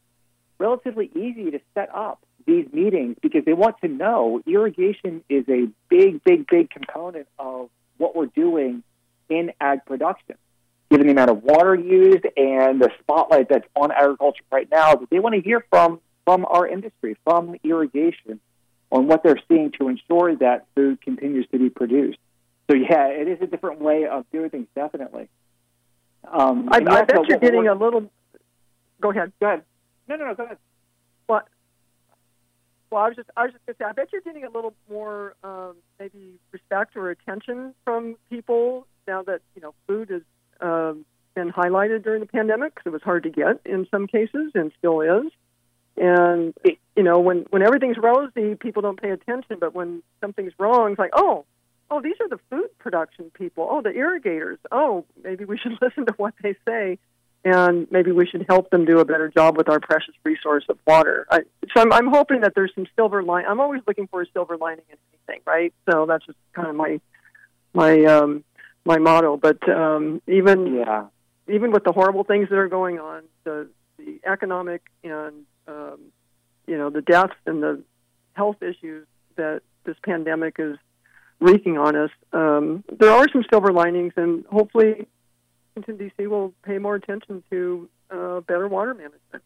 relatively 0.59 1.11
easy 1.14 1.50
to 1.52 1.61
set 1.74 1.94
up 1.94 2.24
these 2.46 2.66
meetings 2.72 3.16
because 3.22 3.44
they 3.44 3.52
want 3.52 3.76
to 3.83 3.88
know 3.88 4.40
irrigation 4.46 5.22
is 5.28 5.44
a 5.48 5.68
big, 5.88 6.22
big, 6.24 6.46
big 6.48 6.70
component 6.70 7.28
of 7.38 7.70
what 7.98 8.16
we're 8.16 8.26
doing 8.26 8.83
in 9.30 9.52
ag 9.60 9.84
production. 9.86 10.36
Given 10.90 11.06
the 11.06 11.12
amount 11.12 11.30
of 11.30 11.42
water 11.44 11.74
used 11.74 12.26
and 12.36 12.80
the 12.80 12.90
spotlight 13.00 13.48
that's 13.48 13.66
on 13.76 13.92
agriculture 13.92 14.42
right 14.50 14.68
now, 14.70 14.96
that 14.96 15.08
they 15.08 15.20
want 15.20 15.36
to 15.36 15.40
hear 15.40 15.64
from 15.70 16.00
from 16.24 16.44
our 16.44 16.66
industry, 16.66 17.16
from 17.24 17.56
irrigation, 17.64 18.40
on 18.90 19.06
what 19.06 19.22
they're 19.22 19.40
seeing 19.48 19.72
to 19.78 19.88
ensure 19.88 20.36
that 20.36 20.66
food 20.74 21.00
continues 21.00 21.46
to 21.52 21.58
be 21.58 21.70
produced. 21.70 22.18
So 22.68 22.76
yeah, 22.76 23.06
it 23.06 23.28
is 23.28 23.38
a 23.40 23.46
different 23.46 23.80
way 23.80 24.06
of 24.06 24.26
doing 24.32 24.50
things, 24.50 24.66
definitely. 24.74 25.28
Um, 26.30 26.68
I, 26.70 26.76
I 26.76 27.04
bet 27.04 27.28
you're 27.28 27.38
getting 27.38 27.68
a 27.68 27.74
little. 27.74 28.10
Go 29.00 29.10
ahead. 29.10 29.32
Go 29.40 29.46
ahead. 29.46 29.62
No, 30.08 30.16
no, 30.16 30.26
no. 30.26 30.34
Go 30.34 30.44
ahead. 30.44 30.58
Well, 31.28 31.42
well, 32.90 33.02
I 33.02 33.08
was 33.08 33.16
just, 33.16 33.30
I 33.36 33.44
was 33.44 33.52
just 33.52 33.64
going 33.66 33.74
to 33.74 33.84
say, 33.84 33.88
I 33.88 33.92
bet 33.92 34.08
you're 34.12 34.20
getting 34.20 34.44
a 34.44 34.50
little 34.50 34.74
more, 34.90 35.34
um, 35.44 35.76
maybe 35.98 36.34
respect 36.50 36.96
or 36.96 37.10
attention 37.10 37.74
from 37.84 38.16
people 38.28 38.86
now 39.11 39.23
that 39.23 39.40
you 39.55 39.62
know 39.62 39.75
food 39.87 40.11
has 40.11 40.23
um, 40.61 41.05
been 41.35 41.51
highlighted 41.53 42.05
during 42.05 42.20
the 42.20 42.27
pandemic 42.27 42.75
because 42.75 42.87
it 42.87 42.92
was 42.92 43.03
hard 43.03 43.25
to 43.25 43.31
get 43.31 43.61
in 43.64 43.87
some 43.90 44.07
cases 44.07 44.53
and 44.55 44.70
still 44.79 45.01
is. 45.01 45.33
And 45.96 46.55
it, 46.64 46.79
you 46.96 47.03
know, 47.03 47.18
when 47.18 47.46
when 47.51 47.62
everything's 47.62 47.99
rosy, 47.99 48.55
people 48.55 48.83
don't 48.83 49.01
pay 49.01 49.11
attention. 49.11 49.57
But 49.59 49.75
when 49.75 50.03
something's 50.20 50.53
wrong, 50.59 50.92
it's 50.92 50.99
like, 50.99 51.11
oh, 51.14 51.44
oh, 51.90 52.01
these 52.01 52.16
are 52.20 52.29
the 52.29 52.38
food 52.49 52.68
production 52.79 53.31
people. 53.35 53.66
Oh, 53.68 53.83
the 53.83 53.92
irrigators. 53.92 54.59
Oh, 54.70 55.05
maybe 55.23 55.44
we 55.44 55.59
should 55.59 55.77
listen 55.83 56.07
to 56.07 56.14
what 56.16 56.35
they 56.42 56.55
say 56.66 56.99
and 57.44 57.87
maybe 57.90 58.12
we 58.12 58.27
should 58.27 58.44
help 58.49 58.70
them 58.70 58.85
do 58.85 58.99
a 58.99 59.05
better 59.05 59.29
job 59.29 59.57
with 59.57 59.68
our 59.68 59.81
precious 59.81 60.14
resource 60.25 60.64
of 60.68 60.79
water. 60.87 61.27
I, 61.31 61.40
so 61.75 61.81
I'm, 61.81 61.92
I'm 61.92 62.09
hoping 62.09 62.42
that 62.42 62.53
there's 62.55 62.73
some 62.75 62.87
silver 62.96 63.23
line. 63.23 63.44
I'm 63.49 63.61
always 63.61 63.81
looking 63.87 64.09
for 64.09 64.20
a 64.20 64.27
silver 64.33 64.57
lining 64.59 64.85
in 64.90 64.99
anything, 65.14 65.42
right? 65.46 65.73
So 65.90 66.07
that's 66.07 66.25
just 66.27 66.38
kind 66.53 66.68
of 66.68 66.77
my 66.77 67.01
my 67.73 68.05
um, 68.05 68.44
my 68.84 68.98
motto. 68.98 69.36
But 69.36 69.68
um, 69.68 70.22
even 70.26 70.74
yeah. 70.74 71.06
even 71.48 71.72
with 71.72 71.84
the 71.84 71.92
horrible 71.92 72.24
things 72.24 72.48
that 72.48 72.56
are 72.56 72.68
going 72.68 72.98
on, 72.98 73.24
the 73.44 73.68
the 73.98 74.20
economic 74.26 74.82
and 75.04 75.44
um, 75.68 75.98
you 76.66 76.76
know 76.76 76.90
the 76.90 77.02
deaths 77.02 77.34
and 77.46 77.62
the 77.62 77.82
health 78.32 78.62
issues 78.62 79.06
that 79.36 79.62
this 79.84 79.96
pandemic 80.04 80.56
is 80.58 80.76
wreaking 81.40 81.78
on 81.78 81.96
us, 81.96 82.10
um, 82.32 82.84
there 82.98 83.10
are 83.10 83.26
some 83.32 83.42
silver 83.50 83.72
linings, 83.72 84.12
and 84.16 84.44
hopefully 84.46 85.08
Washington 85.74 85.96
D.C. 85.96 86.26
will 86.26 86.52
pay 86.62 86.78
more 86.78 86.94
attention 86.94 87.42
to 87.50 87.88
uh, 88.10 88.40
better 88.40 88.68
water 88.68 88.94
management. 88.94 89.42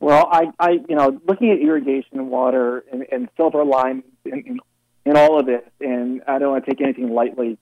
Well, 0.00 0.28
I, 0.30 0.50
I, 0.58 0.70
you 0.88 0.94
know, 0.94 1.20
looking 1.26 1.50
at 1.50 1.58
irrigation 1.58 2.18
and 2.18 2.30
water 2.30 2.84
and, 2.92 3.06
and 3.10 3.28
silver 3.36 3.64
line 3.64 4.02
in, 4.24 4.32
in, 4.32 4.60
in 5.06 5.16
all 5.16 5.40
of 5.40 5.46
this, 5.46 5.62
and 5.80 6.22
I 6.26 6.38
don't 6.38 6.52
want 6.52 6.64
to 6.66 6.70
take 6.70 6.82
anything 6.82 7.10
lightly 7.10 7.58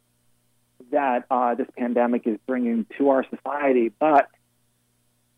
that 0.90 1.24
uh, 1.30 1.54
this 1.54 1.68
pandemic 1.76 2.26
is 2.26 2.38
bringing 2.46 2.86
to 2.98 3.10
our 3.10 3.24
society, 3.28 3.92
but 3.98 4.28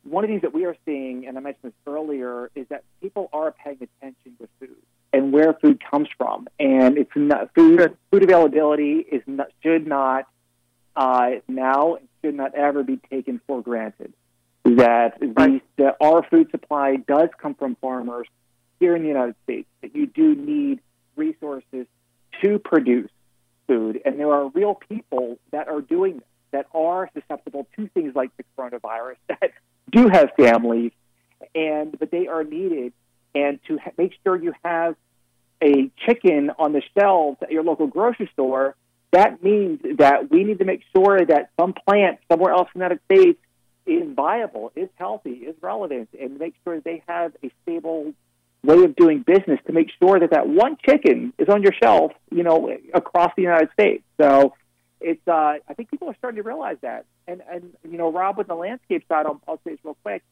one 0.04 0.24
of 0.24 0.28
the 0.28 0.34
things 0.34 0.42
that 0.42 0.54
we 0.54 0.64
are 0.64 0.76
seeing, 0.84 1.26
and 1.26 1.36
I 1.36 1.40
mentioned 1.40 1.72
this 1.72 1.92
earlier, 1.92 2.50
is 2.54 2.66
that 2.68 2.84
people 3.00 3.28
are 3.32 3.52
paying 3.52 3.78
attention 3.82 4.36
to 4.40 4.48
food 4.60 4.76
and 5.12 5.32
where 5.32 5.54
food 5.54 5.82
comes 5.90 6.08
from, 6.16 6.46
and 6.60 6.98
it's 6.98 7.10
not 7.16 7.54
food. 7.54 7.96
Food 8.10 8.22
availability 8.22 8.98
is 8.98 9.22
not, 9.26 9.48
should 9.62 9.86
not 9.86 10.26
uh, 10.94 11.30
now 11.48 11.98
should 12.22 12.34
not 12.34 12.54
ever 12.54 12.82
be 12.82 12.98
taken 13.10 13.40
for 13.46 13.62
granted. 13.62 14.12
That, 14.64 15.18
that 15.76 15.96
our 16.00 16.24
food 16.24 16.50
supply 16.50 16.96
does 16.96 17.28
come 17.40 17.54
from 17.54 17.76
farmers 17.76 18.26
here 18.80 18.96
in 18.96 19.02
the 19.02 19.08
United 19.08 19.36
States. 19.44 19.68
That 19.80 19.94
you 19.94 20.06
do 20.06 20.34
need 20.34 20.80
resources 21.14 21.86
to 22.42 22.58
produce 22.58 23.10
food, 23.66 24.00
and 24.04 24.18
there 24.18 24.32
are 24.32 24.48
real 24.48 24.74
people 24.74 25.38
that 25.50 25.68
are 25.68 25.80
doing 25.80 26.14
this, 26.14 26.22
that 26.52 26.66
are 26.72 27.10
susceptible 27.12 27.66
to 27.76 27.88
things 27.88 28.14
like 28.14 28.30
the 28.36 28.44
coronavirus, 28.56 29.16
that 29.28 29.52
do 29.90 30.08
have 30.08 30.30
families, 30.36 30.92
and 31.54 31.98
but 31.98 32.10
they 32.10 32.28
are 32.28 32.44
needed. 32.44 32.92
And 33.34 33.58
to 33.68 33.76
ha- 33.76 33.90
make 33.98 34.12
sure 34.24 34.36
you 34.36 34.54
have 34.64 34.96
a 35.62 35.90
chicken 36.06 36.50
on 36.58 36.72
the 36.72 36.82
shelves 36.98 37.36
at 37.42 37.50
your 37.50 37.62
local 37.62 37.86
grocery 37.86 38.30
store 38.32 38.74
that 39.12 39.42
means 39.42 39.80
that 39.98 40.30
we 40.30 40.44
need 40.44 40.58
to 40.58 40.64
make 40.64 40.82
sure 40.94 41.24
that 41.24 41.50
some 41.58 41.72
plant 41.72 42.18
somewhere 42.30 42.52
else 42.52 42.68
in 42.74 42.80
the 42.80 42.84
United 42.84 43.00
States 43.06 43.38
is 43.86 44.14
viable, 44.14 44.72
is 44.74 44.88
healthy, 44.96 45.30
is 45.30 45.54
relevant, 45.62 46.08
and 46.20 46.38
make 46.38 46.54
sure 46.64 46.80
they 46.80 47.02
have 47.06 47.32
a 47.42 47.50
stable 47.62 48.12
way 48.66 48.84
of 48.84 48.96
doing 48.96 49.22
business 49.22 49.60
to 49.66 49.72
make 49.72 49.88
sure 50.02 50.18
that 50.20 50.30
that 50.30 50.48
one 50.48 50.76
chicken 50.84 51.32
is 51.38 51.48
on 51.48 51.62
your 51.62 51.72
shelf, 51.82 52.12
you 52.30 52.42
know, 52.42 52.76
across 52.92 53.32
the 53.36 53.42
United 53.42 53.70
States. 53.72 54.02
So 54.20 54.54
it's, 55.00 55.26
uh, 55.26 55.54
I 55.68 55.74
think 55.74 55.90
people 55.90 56.08
are 56.08 56.16
starting 56.18 56.42
to 56.42 56.42
realize 56.42 56.76
that. 56.82 57.06
And, 57.28 57.42
and 57.50 57.72
you 57.88 57.98
know, 57.98 58.10
Rob, 58.10 58.38
with 58.38 58.48
the 58.48 58.54
landscape 58.54 59.04
side, 59.08 59.26
I'll, 59.26 59.40
I'll 59.46 59.60
say 59.64 59.72
this 59.72 59.78
real 59.84 59.96
quick. 60.02 60.22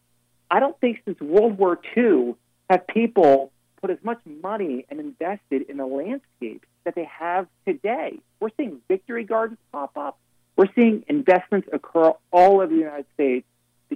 I 0.51 0.61
don't 0.61 0.79
think 0.81 1.01
since 1.05 1.21
World 1.21 1.59
War 1.59 1.79
II 1.97 2.35
have 2.71 2.87
people 2.87 3.51
put 3.81 3.91
as 3.91 3.99
much 4.03 4.21
money 4.43 4.87
and 4.89 5.01
invested 5.01 5.63
in 5.69 5.77
the 5.77 5.87
landscape 5.87 6.65
that 6.85 6.95
they 6.95 7.05
have 7.05 7.47
today. 7.67 8.19
We're 8.41 8.51
seeing 8.57 8.81
victory 8.89 9.25
gardens 9.25 9.59
pop 9.73 9.97
up. 9.97 10.19
We're 10.57 10.73
seeing 10.75 11.05
investments 11.09 11.69
occur 11.73 12.13
all 12.31 12.55
over 12.55 12.67
the 12.67 12.77
United 12.77 13.07
States 13.15 13.47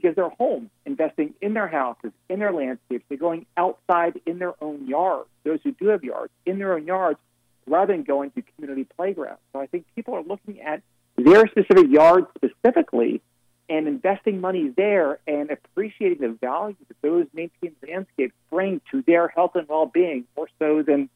because 0.01 0.15
they're 0.15 0.29
home, 0.29 0.71
investing 0.87 1.35
in 1.41 1.55
their 1.55 1.69
houses, 1.69 2.13
in 2.29 2.39
their 2.39 2.53
landscapes. 2.53 3.05
They're 3.09 3.19
going 3.19 3.47
outside 3.57 4.21
in 4.27 4.39
their 4.39 4.55
own 4.63 4.87
yards, 4.87 5.29
those 5.45 5.59
who 5.65 5.73
do 5.73 5.89
have 5.89 6.05
yards, 6.05 6.33
in 6.47 6.59
their 6.59 6.75
own 6.75 6.87
yards, 6.87 7.19
rather 7.67 7.93
than 7.93 8.05
going 8.05 8.31
to 8.33 8.43
community 8.43 8.87
playgrounds. 8.97 9.41
So 9.53 9.61
I 9.61 9.67
think 9.67 9.87
people 9.95 10.15
are 10.15 10.23
looking 10.23 10.61
at 10.61 10.83
their 11.17 11.47
specific 11.49 11.91
yards 11.91 12.27
specifically 12.37 13.21
and 13.69 13.87
investing 13.87 14.41
money 14.41 14.73
there 14.75 15.19
and 15.27 15.51
appreciating 15.51 16.21
the 16.21 16.37
value 16.41 16.77
that 16.87 16.97
those 17.03 17.27
maintained 17.35 17.75
landscapes 17.87 18.35
bring 18.51 18.81
to 18.91 19.03
their 19.03 19.29
health 19.29 19.53
and 19.57 19.69
well-being 19.69 20.25
more 20.37 20.49
so 20.59 20.83
than 20.83 21.11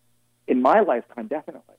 in 0.47 0.61
my 0.61 0.81
lifetime, 0.81 1.29
definitely. 1.29 1.77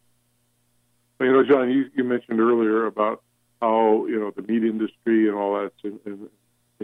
You 1.20 1.32
know, 1.32 1.44
John, 1.44 1.70
you, 1.70 1.89
you 1.96 2.04
mentioned 2.04 2.39
earlier 2.39 2.86
about 2.86 3.22
how 3.62 4.06
you 4.08 4.20
know 4.20 4.32
the 4.32 4.42
meat 4.42 4.63
industry 4.63 5.28
and 5.30 5.38
all 5.38 5.62
that's 5.62 5.76
in, 5.84 6.00
in, 6.06 6.28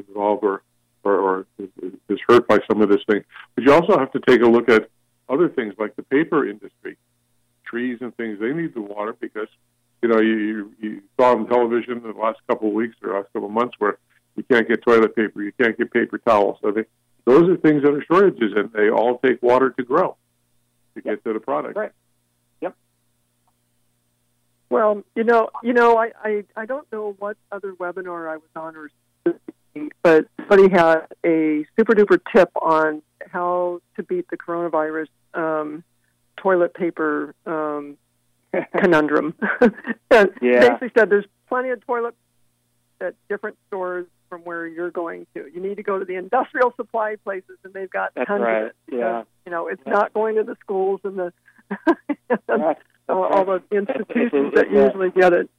involved 0.08 0.44
or, 0.44 0.64
or, 1.04 1.14
or 1.14 1.48
is 2.10 2.20
hurt 2.28 2.48
by 2.48 2.60
some 2.70 2.82
of 2.82 2.90
this 2.90 3.02
thing, 3.10 3.24
but 3.56 3.64
you 3.64 3.74
also 3.74 3.98
have 3.98 4.12
to 4.12 4.20
take 4.28 4.42
a 4.42 4.48
look 4.48 4.70
at 4.70 4.90
other 5.28 5.50
things 5.50 5.76
like 5.78 5.96
the 5.96 6.04
paper 6.04 6.48
industry, 6.48 6.98
trees 7.66 8.00
and 8.02 8.16
things. 8.18 8.40
They 8.40 8.52
need 8.52 8.74
the 8.74 8.82
water 8.82 9.16
because 9.20 9.48
you 10.02 10.10
know 10.10 10.20
you, 10.20 10.74
you, 10.80 11.02
saw 11.20 11.32
on 11.32 11.48
television 11.48 12.02
the 12.02 12.20
last 12.20 12.40
couple 12.48 12.70
of 12.70 12.74
weeks 12.74 12.96
or 13.04 13.14
last 13.14 13.32
couple 13.34 13.48
of 13.48 13.54
months 13.54 13.76
where 13.80 13.98
you 14.36 14.44
can't 14.44 14.68
get 14.68 14.82
toilet 14.82 15.16
paper, 15.16 15.42
you 15.42 15.52
can't 15.62 15.78
get 15.78 15.92
paper 15.92 16.18
towels. 16.18 16.58
So 16.62 16.72
they, 16.72 16.86
those 17.26 17.50
are 17.50 17.58
things 17.58 17.84
that 17.84 17.94
are 17.94 18.04
shortages, 18.06 18.54
and 18.56 18.72
they 18.72 18.90
all 18.90 19.20
take 19.20 19.42
water 19.44 19.70
to 19.72 19.84
grow 19.84 20.18
to 20.96 21.02
get 21.02 21.24
to 21.24 21.34
the 21.34 21.40
product. 21.40 21.78
Right. 21.78 21.92
Yep. 22.62 22.76
Well, 24.70 25.04
you 25.16 25.24
know, 25.24 25.50
you 25.64 25.74
know, 25.74 25.98
I, 25.98 26.12
I, 26.24 26.44
I 26.56 26.66
don't 26.66 26.90
know 26.92 27.16
what 27.20 27.38
other 27.52 27.74
webinar 27.74 28.30
I 28.30 28.38
was 28.38 28.50
on 28.56 28.76
or 28.76 28.90
but 30.04 30.26
somebody 30.38 30.70
had 30.70 31.08
a 31.26 31.66
super 31.78 31.94
duper 31.94 32.20
tip 32.34 32.50
on 32.62 33.02
how 33.30 33.82
to 33.96 34.04
beat 34.04 34.30
the 34.30 34.38
coronavirus 34.38 35.08
um, 35.34 35.84
toilet 36.38 36.74
paper 36.74 37.34
um, 37.46 37.98
conundrum. 38.78 39.36
and 40.12 40.30
yeah. 40.42 40.60
basically 40.70 40.92
said 40.98 41.10
there's 41.10 41.26
plenty 41.48 41.70
of 41.70 41.86
toilet 41.86 42.16
at 43.02 43.16
different 43.30 43.58
stores 43.68 44.08
from 44.30 44.42
where 44.42 44.68
you're 44.68 44.92
going 44.92 45.26
to. 45.34 45.46
You 45.54 45.62
need 45.62 45.76
to 45.78 45.84
go 45.84 45.98
to 45.98 46.06
the 46.06 46.16
industrial 46.16 46.74
supply 46.76 47.16
places, 47.24 47.58
and 47.64 47.74
they've 47.74 47.90
got 47.90 48.12
That's 48.16 48.28
tons 48.28 48.42
right. 48.42 48.62
of 48.62 48.68
it. 48.68 48.76
Because, 48.86 49.00
Yeah. 49.00 49.24
You 49.46 49.52
know, 49.52 49.68
it's 49.68 49.82
Yeah. 49.86 49.94
not 49.94 50.14
going 50.14 50.36
to 50.36 50.44
the 50.44 50.56
schools 50.60 51.02
and 51.04 51.18
the 51.18 51.34
Right. 52.48 52.78
all, 53.08 53.46
the 53.46 53.64
institutions 53.72 54.54
that 54.56 54.72
Yeah. 54.72 54.86
usually 54.86 55.10
get 55.12 55.34
it. 55.34 55.50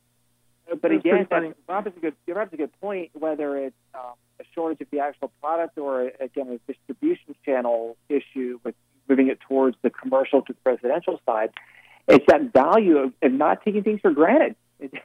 But 0.70 0.82
That's 0.82 1.04
again, 1.04 1.26
funny. 1.26 1.52
Rob 1.68 1.84
has 1.84 1.94
a 1.96 2.00
good 2.00 2.14
Rob 2.28 2.50
has 2.50 2.52
a 2.52 2.56
good 2.56 2.80
point. 2.80 3.10
Whether 3.14 3.56
it's 3.56 3.76
um, 3.94 4.12
a 4.40 4.44
shortage 4.54 4.80
of 4.80 4.86
the 4.90 5.00
actual 5.00 5.32
product 5.40 5.76
or 5.78 6.12
again 6.20 6.48
a 6.48 6.72
distribution 6.72 7.34
channel 7.44 7.96
issue 8.08 8.60
with 8.62 8.74
moving 9.08 9.28
it 9.28 9.40
towards 9.40 9.76
the 9.82 9.90
commercial 9.90 10.42
to 10.42 10.52
the 10.52 10.70
residential 10.70 11.20
side, 11.26 11.50
it's 12.06 12.24
that 12.28 12.52
value 12.52 12.98
of, 12.98 13.12
of 13.20 13.32
not 13.32 13.64
taking 13.64 13.82
things 13.82 14.00
for 14.00 14.12
granted. 14.12 14.54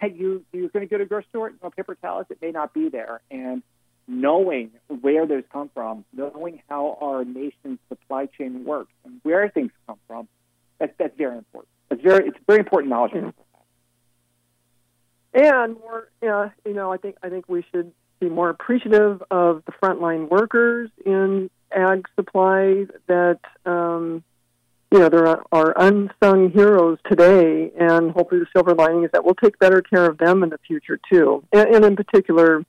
That 0.01 0.15
you 0.15 0.45
you're 0.53 0.69
going 0.69 0.85
to 0.85 0.89
go 0.89 0.97
to 0.97 1.03
a 1.03 1.07
grocery 1.07 1.27
store, 1.29 1.49
you 1.49 1.57
know, 1.61 1.69
paper 1.69 1.95
towels, 1.95 2.27
it 2.29 2.37
may 2.41 2.51
not 2.51 2.73
be 2.73 2.87
there, 2.89 3.21
and 3.29 3.61
knowing 4.07 4.71
where 5.01 5.25
those 5.25 5.43
come 5.51 5.69
from, 5.73 6.05
knowing 6.13 6.61
how 6.69 6.97
our 7.01 7.25
nation's 7.25 7.79
supply 7.89 8.27
chain 8.27 8.63
works 8.63 8.93
and 9.03 9.19
where 9.23 9.49
things 9.49 9.71
come 9.87 9.97
from, 10.07 10.27
that's 10.79 10.93
that's 10.97 11.17
very 11.17 11.37
important. 11.37 11.69
It's 11.91 12.01
very 12.01 12.27
it's 12.27 12.37
very 12.47 12.59
important 12.59 12.89
knowledge. 12.89 13.11
Yeah. 13.15 13.31
And 15.35 15.77
more, 15.79 16.07
uh, 16.23 16.49
you 16.65 16.73
know, 16.73 16.93
I 16.93 16.97
think 16.97 17.17
I 17.21 17.29
think 17.29 17.49
we 17.49 17.63
should 17.71 17.91
be 18.21 18.29
more 18.29 18.49
appreciative 18.49 19.21
of 19.29 19.63
the 19.65 19.73
frontline 19.73 20.29
workers 20.29 20.89
in 21.05 21.49
ag 21.73 22.07
supply 22.15 22.85
that 23.07 23.39
um, 23.65 24.23
you 24.91 24.99
know 24.99 25.09
there 25.09 25.27
are, 25.51 25.73
unsung 25.77 26.51
heroes 26.51 26.99
today, 27.09 27.69
and 27.77 28.11
hopefully 28.11 28.39
the 28.39 28.47
silver 28.55 28.73
lining 28.73 29.03
is 29.03 29.11
that 29.11 29.25
we'll 29.25 29.35
take 29.35 29.59
better 29.59 29.81
care 29.81 30.05
of 30.05 30.17
them 30.17 30.41
in 30.41 30.49
the 30.49 30.59
future 30.65 30.97
too, 31.11 31.43
and, 31.51 31.75
and 31.75 31.83
in 31.83 31.95
particular 31.97 32.63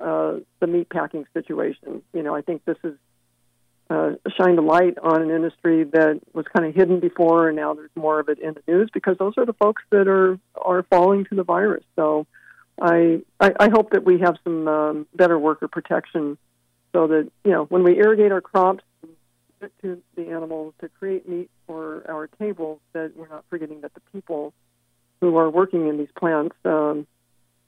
uh, 0.00 0.34
the 0.60 0.66
meat 0.66 0.90
packing 0.90 1.24
situation. 1.32 2.02
You 2.12 2.22
know, 2.22 2.34
I 2.34 2.42
think 2.42 2.66
this 2.66 2.76
is 2.84 2.96
uh, 3.90 4.12
shined 4.38 4.58
a 4.58 4.62
light 4.62 4.96
on 5.02 5.20
an 5.20 5.30
industry 5.30 5.82
that 5.82 6.20
was 6.32 6.46
kind 6.54 6.64
of 6.64 6.74
hidden 6.74 7.00
before, 7.00 7.48
and 7.48 7.56
now 7.56 7.74
there's 7.74 7.90
more 7.96 8.20
of 8.20 8.28
it 8.28 8.38
in 8.38 8.54
the 8.54 8.62
news 8.72 8.88
because 8.94 9.18
those 9.18 9.34
are 9.36 9.44
the 9.44 9.52
folks 9.54 9.82
that 9.90 10.06
are 10.06 10.38
are 10.54 10.84
falling 10.84 11.24
to 11.24 11.34
the 11.34 11.42
virus. 11.42 11.84
So, 11.96 12.26
I 12.80 13.22
I, 13.40 13.52
I 13.58 13.68
hope 13.68 13.90
that 13.90 14.04
we 14.04 14.20
have 14.20 14.36
some 14.44 14.68
um, 14.68 15.06
better 15.14 15.38
worker 15.38 15.66
protection, 15.66 16.38
so 16.92 17.08
that 17.08 17.28
you 17.44 17.50
know 17.50 17.64
when 17.64 17.82
we 17.82 17.98
irrigate 17.98 18.30
our 18.30 18.40
crops 18.40 18.84
to 19.82 20.00
the 20.14 20.28
animals 20.28 20.72
to 20.80 20.88
create 20.88 21.28
meat 21.28 21.50
for 21.66 22.08
our 22.08 22.28
tables, 22.38 22.78
that 22.92 23.12
we're 23.16 23.28
not 23.28 23.44
forgetting 23.50 23.80
that 23.80 23.92
the 23.94 24.00
people 24.12 24.54
who 25.20 25.36
are 25.36 25.50
working 25.50 25.88
in 25.88 25.98
these 25.98 26.08
plants 26.16 26.54
um, 26.64 27.06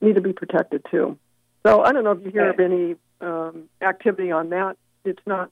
need 0.01 0.15
to 0.15 0.21
be 0.21 0.33
protected 0.33 0.87
too. 0.91 1.19
So 1.67 1.83
I 1.83 1.93
don't 1.93 2.05
know 2.05 2.13
if 2.13 2.25
you 2.25 2.31
hear 2.31 2.51
of 2.51 2.61
any 2.61 2.97
um, 3.21 3.69
activity 3.81 4.31
on 4.31 4.51
that. 4.51 4.77
It's 5.05 5.21
not 5.27 5.51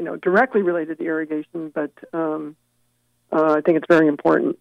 you 0.00 0.06
know 0.06 0.16
directly 0.16 0.62
related 0.62 0.96
to 0.96 1.04
irrigation, 1.04 1.70
but 1.74 1.92
um, 2.14 2.56
uh, 3.30 3.56
I 3.58 3.60
think 3.60 3.76
it's 3.76 3.86
very 3.86 4.08
important. 4.08 4.58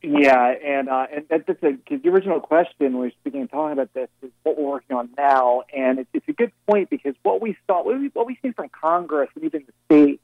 Yeah, 0.00 0.54
and 0.64 0.88
uh, 0.88 1.06
and 1.12 1.26
that, 1.28 1.44
that's 1.48 1.62
a 1.64 1.76
the 1.90 2.08
original 2.08 2.38
question 2.38 2.96
when 2.96 3.12
we 3.24 3.38
and 3.40 3.50
talking 3.50 3.72
about 3.72 3.92
this 3.94 4.08
is 4.22 4.30
what 4.44 4.56
we're 4.56 4.70
working 4.70 4.96
on 4.96 5.08
now, 5.18 5.64
and 5.76 5.98
it's, 5.98 6.08
it's 6.14 6.28
a 6.28 6.32
good 6.32 6.52
point 6.68 6.88
because 6.88 7.16
what 7.24 7.42
we 7.42 7.56
saw, 7.66 7.82
what 7.82 7.98
we 7.98 8.10
what 8.14 8.28
we 8.28 8.38
seen 8.40 8.52
from 8.52 8.68
Congress 8.68 9.28
and 9.34 9.42
even 9.42 9.64
the 9.66 9.72
state, 9.86 10.20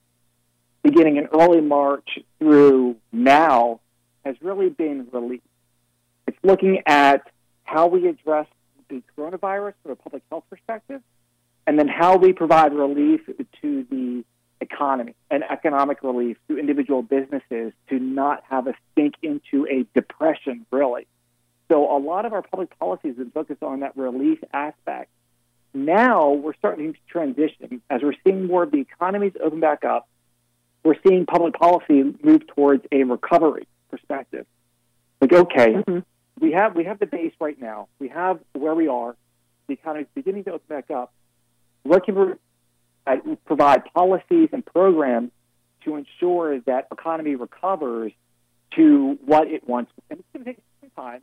beginning 0.84 1.16
in 1.16 1.26
early 1.26 1.60
March 1.60 2.20
through 2.38 2.94
now, 3.10 3.80
has 4.24 4.36
really 4.40 4.68
been 4.68 5.08
relief. 5.12 5.42
It's 6.28 6.38
looking 6.44 6.84
at 6.86 7.28
how 7.64 7.88
we 7.88 8.06
address 8.06 8.46
the 8.88 9.02
coronavirus 9.18 9.74
from 9.82 9.90
a 9.90 9.96
public 9.96 10.22
health 10.30 10.44
perspective, 10.48 11.02
and 11.66 11.76
then 11.76 11.88
how 11.88 12.16
we 12.16 12.32
provide 12.32 12.72
relief 12.72 13.22
to 13.60 13.86
the 13.90 14.24
economy 14.60 15.14
and 15.30 15.44
economic 15.44 16.02
relief 16.02 16.36
to 16.48 16.58
individual 16.58 17.02
businesses 17.02 17.72
to 17.88 17.98
not 17.98 18.42
have 18.48 18.66
us 18.66 18.74
sink 18.94 19.14
into 19.22 19.66
a 19.70 19.84
depression, 19.94 20.66
really. 20.70 21.06
So 21.70 21.96
a 21.96 21.98
lot 21.98 22.26
of 22.26 22.32
our 22.32 22.42
public 22.42 22.76
policies 22.78 23.10
have 23.10 23.18
been 23.18 23.30
focused 23.30 23.62
on 23.62 23.80
that 23.80 23.96
relief 23.96 24.38
aspect. 24.52 25.10
Now 25.74 26.30
we're 26.30 26.54
starting 26.54 26.94
to 26.94 26.98
transition 27.08 27.82
as 27.90 28.02
we're 28.02 28.14
seeing 28.24 28.46
more 28.46 28.62
of 28.62 28.70
the 28.70 28.78
economies 28.80 29.32
open 29.42 29.60
back 29.60 29.84
up. 29.84 30.08
We're 30.84 30.94
seeing 31.06 31.26
public 31.26 31.54
policy 31.54 32.14
move 32.22 32.46
towards 32.46 32.84
a 32.92 33.02
recovery 33.02 33.66
perspective. 33.90 34.46
Like, 35.20 35.32
okay, 35.32 35.72
Mm-hmm. 35.74 35.98
we 36.40 36.52
have 36.52 36.76
we 36.76 36.84
have 36.84 36.98
the 36.98 37.06
base 37.06 37.32
right 37.40 37.60
now. 37.60 37.88
We 37.98 38.08
have 38.08 38.38
where 38.52 38.74
we 38.74 38.88
are. 38.88 39.16
The 39.66 39.74
economy 39.74 40.02
is 40.02 40.08
beginning 40.14 40.44
to 40.44 40.52
open 40.52 40.66
back 40.68 40.90
up. 40.90 41.12
What 41.82 42.04
can 42.04 42.14
we 42.14 42.32
uh, 43.06 43.16
provide 43.44 43.84
policies 43.94 44.48
and 44.52 44.64
programs 44.64 45.30
to 45.84 45.96
ensure 45.96 46.60
that 46.60 46.88
economy 46.90 47.36
recovers 47.36 48.12
to 48.74 49.18
what 49.24 49.48
it 49.48 49.68
once 49.68 49.88
was? 49.96 50.04
And 50.10 50.18
it's 50.20 50.28
going 50.32 50.44
to 50.44 50.52
take 50.52 50.62
some 50.80 50.90
time, 50.90 51.22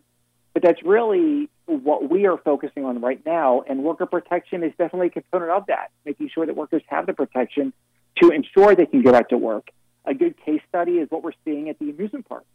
but 0.53 0.63
that's 0.63 0.81
really 0.83 1.49
what 1.65 2.09
we 2.09 2.25
are 2.25 2.37
focusing 2.37 2.85
on 2.85 3.01
right 3.01 3.23
now. 3.25 3.63
And 3.67 3.83
worker 3.83 4.05
protection 4.05 4.63
is 4.63 4.71
definitely 4.77 5.07
a 5.07 5.09
component 5.11 5.51
of 5.51 5.65
that, 5.67 5.91
making 6.05 6.29
sure 6.33 6.45
that 6.45 6.55
workers 6.55 6.81
have 6.87 7.05
the 7.05 7.13
protection 7.13 7.73
to 8.21 8.29
ensure 8.29 8.75
they 8.75 8.85
can 8.85 9.01
get 9.01 9.13
back 9.13 9.29
to 9.29 9.37
work. 9.37 9.69
A 10.05 10.13
good 10.13 10.35
case 10.45 10.61
study 10.69 10.93
is 10.93 11.09
what 11.09 11.23
we're 11.23 11.31
seeing 11.45 11.69
at 11.69 11.79
the 11.79 11.89
amusement 11.89 12.27
park. 12.27 12.45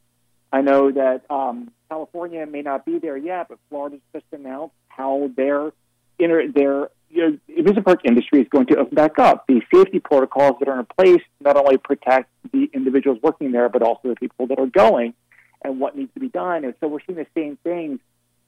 I 0.52 0.62
know 0.62 0.90
that 0.90 1.30
um, 1.30 1.70
California 1.88 2.46
may 2.46 2.62
not 2.62 2.86
be 2.86 2.98
there 2.98 3.16
yet, 3.16 3.48
but 3.48 3.58
Florida's 3.68 4.00
just 4.12 4.24
announced 4.32 4.74
how 4.88 5.30
their 5.36 5.72
inter- 6.18 6.48
their 6.48 6.88
you 7.10 7.30
know, 7.30 7.38
amusement 7.56 7.86
park 7.86 8.00
industry 8.04 8.40
is 8.40 8.48
going 8.48 8.66
to 8.66 8.78
open 8.78 8.94
back 8.94 9.18
up. 9.18 9.46
The 9.46 9.62
safety 9.72 9.98
protocols 9.98 10.56
that 10.60 10.68
are 10.68 10.78
in 10.78 10.86
place 10.86 11.22
not 11.40 11.56
only 11.56 11.76
protect 11.78 12.30
the 12.52 12.70
individuals 12.72 13.18
working 13.22 13.52
there, 13.52 13.68
but 13.68 13.82
also 13.82 14.08
the 14.08 14.16
people 14.16 14.46
that 14.48 14.58
are 14.58 14.66
going 14.66 15.14
and 15.62 15.80
what 15.80 15.96
needs 15.96 16.12
to 16.14 16.20
be 16.20 16.28
done. 16.28 16.64
And 16.64 16.74
so 16.80 16.88
we're 16.88 17.00
seeing 17.06 17.18
the 17.18 17.26
same 17.34 17.56
things 17.64 18.00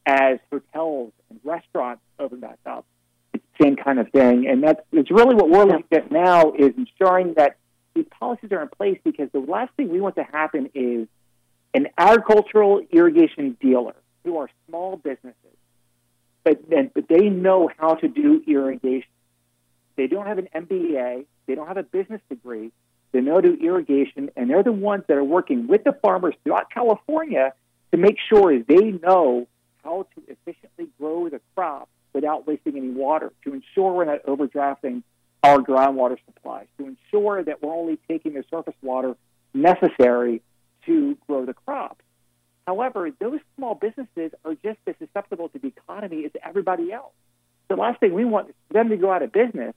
as 0.07 0.39
hotels 0.51 1.13
and 1.29 1.41
restaurants 1.45 2.03
open 2.19 2.41
back 2.41 2.59
up. 2.67 2.85
It's 3.33 3.45
the 3.59 3.65
same 3.65 3.77
kind 3.77 3.99
of 3.99 4.11
thing. 4.11 4.47
And 4.47 4.63
that's 4.63 4.81
it's 4.93 5.11
really 5.11 5.35
what 5.35 5.49
we're 5.49 5.65
looking 5.65 5.85
at 5.93 6.11
now 6.11 6.53
is 6.53 6.73
ensuring 6.77 7.35
that 7.35 7.57
these 7.95 8.07
policies 8.19 8.53
are 8.53 8.63
in 8.63 8.69
place 8.69 8.99
because 9.05 9.29
the 9.33 9.41
last 9.41 9.73
thing 9.75 9.89
we 9.89 10.01
want 10.01 10.17
to 10.17 10.25
happen 10.25 10.71
is 10.75 11.09
an 11.75 11.89
agricultural 11.99 12.81
irrigation 12.91 13.57
dealer 13.61 13.95
who 14.25 14.39
are 14.39 14.49
small 14.69 14.97
businesses, 14.97 15.57
but, 16.45 16.69
but 16.95 17.09
they 17.09 17.29
know 17.29 17.71
how 17.77 17.95
to 17.95 18.09
do 18.09 18.43
irrigation. 18.47 19.11
They 19.97 20.07
don't 20.07 20.27
have 20.27 20.39
an 20.39 20.49
MBA, 20.55 21.27
they 21.47 21.55
don't 21.55 21.69
have 21.69 21.77
a 21.77 21.83
business 21.83 22.21
degree, 22.29 22.73
they 23.13 23.21
know 23.21 23.41
to 23.41 23.57
do 23.57 23.67
irrigation, 23.67 24.31
and 24.37 24.49
they're 24.49 24.63
the 24.63 24.73
ones 24.73 25.05
that 25.09 25.17
are 25.17 25.25
working 25.25 25.67
with 25.67 25.85
the 25.85 25.93
farmers 25.93 26.35
throughout 26.43 26.71
California 26.71 27.53
to 27.91 27.99
make 27.99 28.17
sure 28.29 28.59
they 28.63 28.93
know 29.03 29.47
how 29.83 30.07
to 30.15 30.23
efficiently 30.29 30.89
grow 30.99 31.29
the 31.29 31.41
crop 31.55 31.89
without 32.13 32.47
wasting 32.47 32.77
any 32.77 32.91
water, 32.91 33.33
to 33.45 33.55
ensure 33.55 33.93
we're 33.93 34.05
not 34.05 34.25
overdrafting 34.25 35.03
our 35.43 35.59
groundwater 35.59 36.17
supplies, 36.27 36.67
to 36.79 36.87
ensure 36.87 37.43
that 37.43 37.63
we're 37.63 37.75
only 37.75 37.99
taking 38.09 38.35
the 38.35 38.45
surface 38.51 38.75
water 38.83 39.17
necessary 39.55 40.43
to 40.87 41.17
grow 41.27 41.47
the 41.47 41.55
crops. 41.55 42.05
However, 42.67 43.11
those 43.19 43.41
small 43.57 43.75
businesses 43.75 44.33
are 44.45 44.55
just 44.55 44.79
as 44.87 44.95
susceptible 44.99 45.49
to 45.51 45.59
the 45.59 45.69
economy 45.69 46.25
as 46.25 46.31
everybody 46.45 46.93
else. 46.93 47.13
The 47.69 47.77
last 47.77 48.01
thing 48.01 48.15
we 48.15 48.25
want 48.25 48.51
is 48.51 48.55
for 48.69 48.75
them 48.75 48.89
to 48.91 48.97
go 48.97 49.13
out 49.13 49.23
of 49.23 49.33
business, 49.33 49.75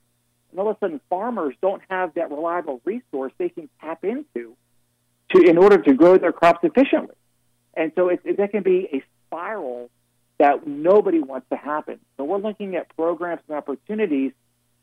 and 0.50 0.60
all 0.60 0.70
of 0.70 0.76
a 0.76 0.78
sudden 0.78 1.00
farmers 1.08 1.54
don't 1.60 1.82
have 1.88 2.14
that 2.14 2.30
reliable 2.30 2.80
resource 2.84 3.32
they 3.38 3.48
can 3.48 3.68
tap 3.80 4.04
into 4.04 4.56
to 5.32 5.42
in 5.42 5.58
order 5.58 5.78
to 5.78 5.94
grow 5.94 6.18
their 6.18 6.32
crops 6.32 6.60
efficiently. 6.62 7.14
And 7.74 7.92
so 7.96 8.08
it, 8.08 8.20
it, 8.24 8.36
that 8.36 8.52
can 8.52 8.62
be 8.62 8.88
a 8.92 9.02
spiral 9.26 9.90
that 10.38 10.66
nobody 10.66 11.20
wants 11.20 11.48
to 11.50 11.56
happen. 11.56 12.00
So 12.16 12.24
we're 12.24 12.38
looking 12.38 12.76
at 12.76 12.94
programs 12.96 13.40
and 13.48 13.56
opportunities 13.56 14.32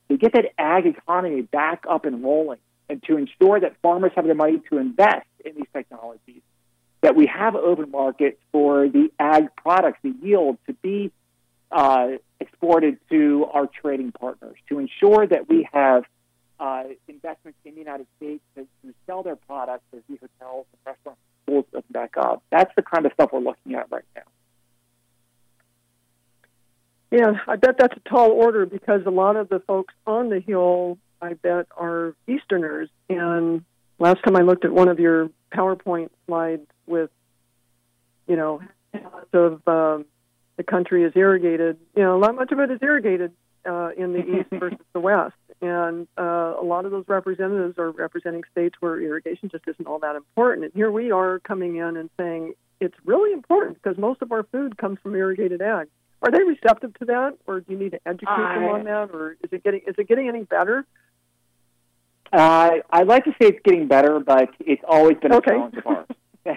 to 0.10 0.18
get 0.18 0.34
that 0.34 0.46
ag 0.58 0.86
economy 0.86 1.42
back 1.42 1.84
up 1.90 2.06
and 2.06 2.24
rolling 2.24 2.60
and 2.90 3.02
to 3.04 3.18
ensure 3.18 3.60
that 3.60 3.76
farmers 3.82 4.12
have 4.16 4.28
the 4.28 4.36
money 4.36 4.62
to 4.70 4.78
invest 4.78 5.28
in 5.46 5.56
these 5.56 5.68
technologies, 5.74 6.42
that 7.02 7.16
we 7.16 7.26
have 7.28 7.56
open 7.56 7.92
markets 7.92 8.38
for 8.52 8.88
the 8.88 9.12
ag 9.20 9.48
products, 9.58 10.00
the 10.04 10.14
yield 10.22 10.58
to 10.68 10.74
be 10.74 11.12
uh, 11.72 12.10
exported 12.40 12.98
to 13.10 13.46
our 13.52 13.68
trading 13.68 14.12
partners, 14.12 14.58
to 14.70 14.80
ensure 14.80 15.26
that 15.28 15.50
we 15.50 15.68
have 15.72 16.04
uh, 16.60 16.84
investments 17.08 17.58
in 17.66 17.74
the 17.74 17.80
United 17.80 18.06
States 18.18 18.44
to, 18.56 18.62
to 18.84 18.94
sell 19.08 19.24
their 19.24 19.36
products 19.36 19.84
as 19.94 20.02
the 20.08 20.18
hotels 20.18 20.68
and 20.72 20.80
restaurants 20.86 21.20
schools 21.44 21.66
open 21.74 21.92
back 21.92 22.16
up. 22.18 22.44
That's 22.52 22.72
the 22.76 22.84
kind 22.84 23.06
of 23.06 23.14
stuff 23.14 23.32
we're 23.34 23.40
looking 23.40 23.76
at 23.76 23.92
right 23.92 24.04
now. 24.16 24.22
Yeah, 27.12 27.34
I 27.48 27.58
bet 27.58 27.76
that's 27.78 27.98
a 27.98 28.10
tall 28.10 28.32
order 28.32 28.66
because 28.66 29.02
a 29.06 29.10
lot 29.10 29.36
of 29.36 29.50
the 29.50 29.60
folks 29.60 29.94
on 30.08 30.30
the 30.30 30.40
Hill, 30.40 30.98
I 31.22 31.34
bet, 31.34 31.68
are 31.76 32.16
Easterners. 32.28 32.90
And 33.10 33.66
last 34.02 34.24
time 34.24 34.36
I 34.36 34.42
looked 34.42 34.66
at 34.66 34.72
one 34.72 34.88
of 34.90 35.00
your 35.00 35.30
PowerPoint 35.54 36.10
slides 36.26 36.68
with, 36.88 37.10
you 38.28 38.36
know, 38.36 38.62
of 39.34 39.66
um, 39.68 40.06
the 40.58 40.64
country 40.64 41.04
is 41.04 41.14
irrigated, 41.16 41.78
you 41.96 42.04
know, 42.04 42.20
not 42.20 42.36
much 42.36 42.52
of 42.52 42.60
it 42.60 42.72
is 42.72 42.80
irrigated. 42.82 43.32
uh, 43.66 43.90
in 43.98 44.14
the 44.14 44.20
east 44.40 44.50
versus 44.52 44.80
the 44.94 45.00
west. 45.00 45.36
And 45.62 46.08
uh, 46.18 46.56
a 46.60 46.64
lot 46.64 46.86
of 46.86 46.92
those 46.92 47.06
representatives 47.08 47.78
are 47.78 47.92
representing 47.92 48.44
states 48.52 48.76
where 48.80 49.00
irrigation 49.00 49.50
just 49.50 49.68
isn't 49.68 49.86
all 49.86 50.00
that 50.00 50.16
important. 50.16 50.66
And 50.66 50.74
here 50.74 50.92
we 50.92 51.12
are 51.12 51.40
coming 51.40 51.76
in 51.76 51.98
and 51.98 52.10
saying 52.18 52.54
it's 52.80 52.96
really 53.06 53.32
important 53.32 53.82
because 53.82 53.98
most 53.98 54.22
of 54.24 54.32
our 54.32 54.44
food 54.44 54.78
comes 54.78 54.98
from 55.04 55.16
irrigated 55.16 55.62
ag. 55.62 55.88
Are 56.24 56.32
they 56.32 56.44
receptive 56.44 56.94
to 57.00 57.06
that, 57.06 57.38
or 57.48 57.62
do 57.62 57.74
you 57.74 57.80
need 57.80 57.92
to 57.92 58.00
educate 58.06 58.26
them 58.26 58.64
on 58.66 58.84
that, 58.86 59.10
or 59.12 59.38
is 59.44 59.52
it 59.52 59.64
getting 59.64 59.82
is 59.88 59.96
it 59.98 60.08
getting 60.08 60.28
any 60.28 60.44
better? 60.44 60.86
Uh, 62.32 62.72
I'd 62.90 63.08
like 63.08 63.26
to 63.26 63.32
say 63.32 63.48
it's 63.50 63.60
getting 63.64 63.88
better, 63.88 64.20
but 64.20 64.50
it's 64.60 64.82
always 64.88 65.18
been 65.18 65.32
a 65.34 65.38
Okay. 65.38 65.52
challenge 65.52 65.76
for 65.84 65.98
us. 66.00 66.08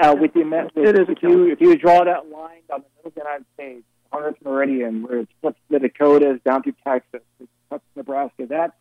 uh, 0.00 0.16
with 0.18 0.32
the 0.34 0.42
amount, 0.42 0.72
It 0.76 0.98
is 0.98 1.08
if 1.08 1.22
you 1.22 1.50
if 1.50 1.60
you 1.60 1.76
draw 1.76 2.04
that 2.04 2.28
line 2.30 2.60
down 2.68 2.82
the 2.82 2.86
middle 2.96 3.06
of 3.08 3.14
the 3.14 3.20
United 3.20 3.46
States, 3.54 3.84
100th 4.12 4.36
meridian, 4.44 5.02
where 5.02 5.18
it 5.20 5.28
flips 5.40 5.58
the 5.68 5.80
Dakotas 5.80 6.40
down 6.44 6.62
through 6.62 6.74
Texas, 6.84 7.20
it 7.40 7.48
cuts 7.70 7.84
Nebraska. 7.96 8.46
That's 8.48 8.72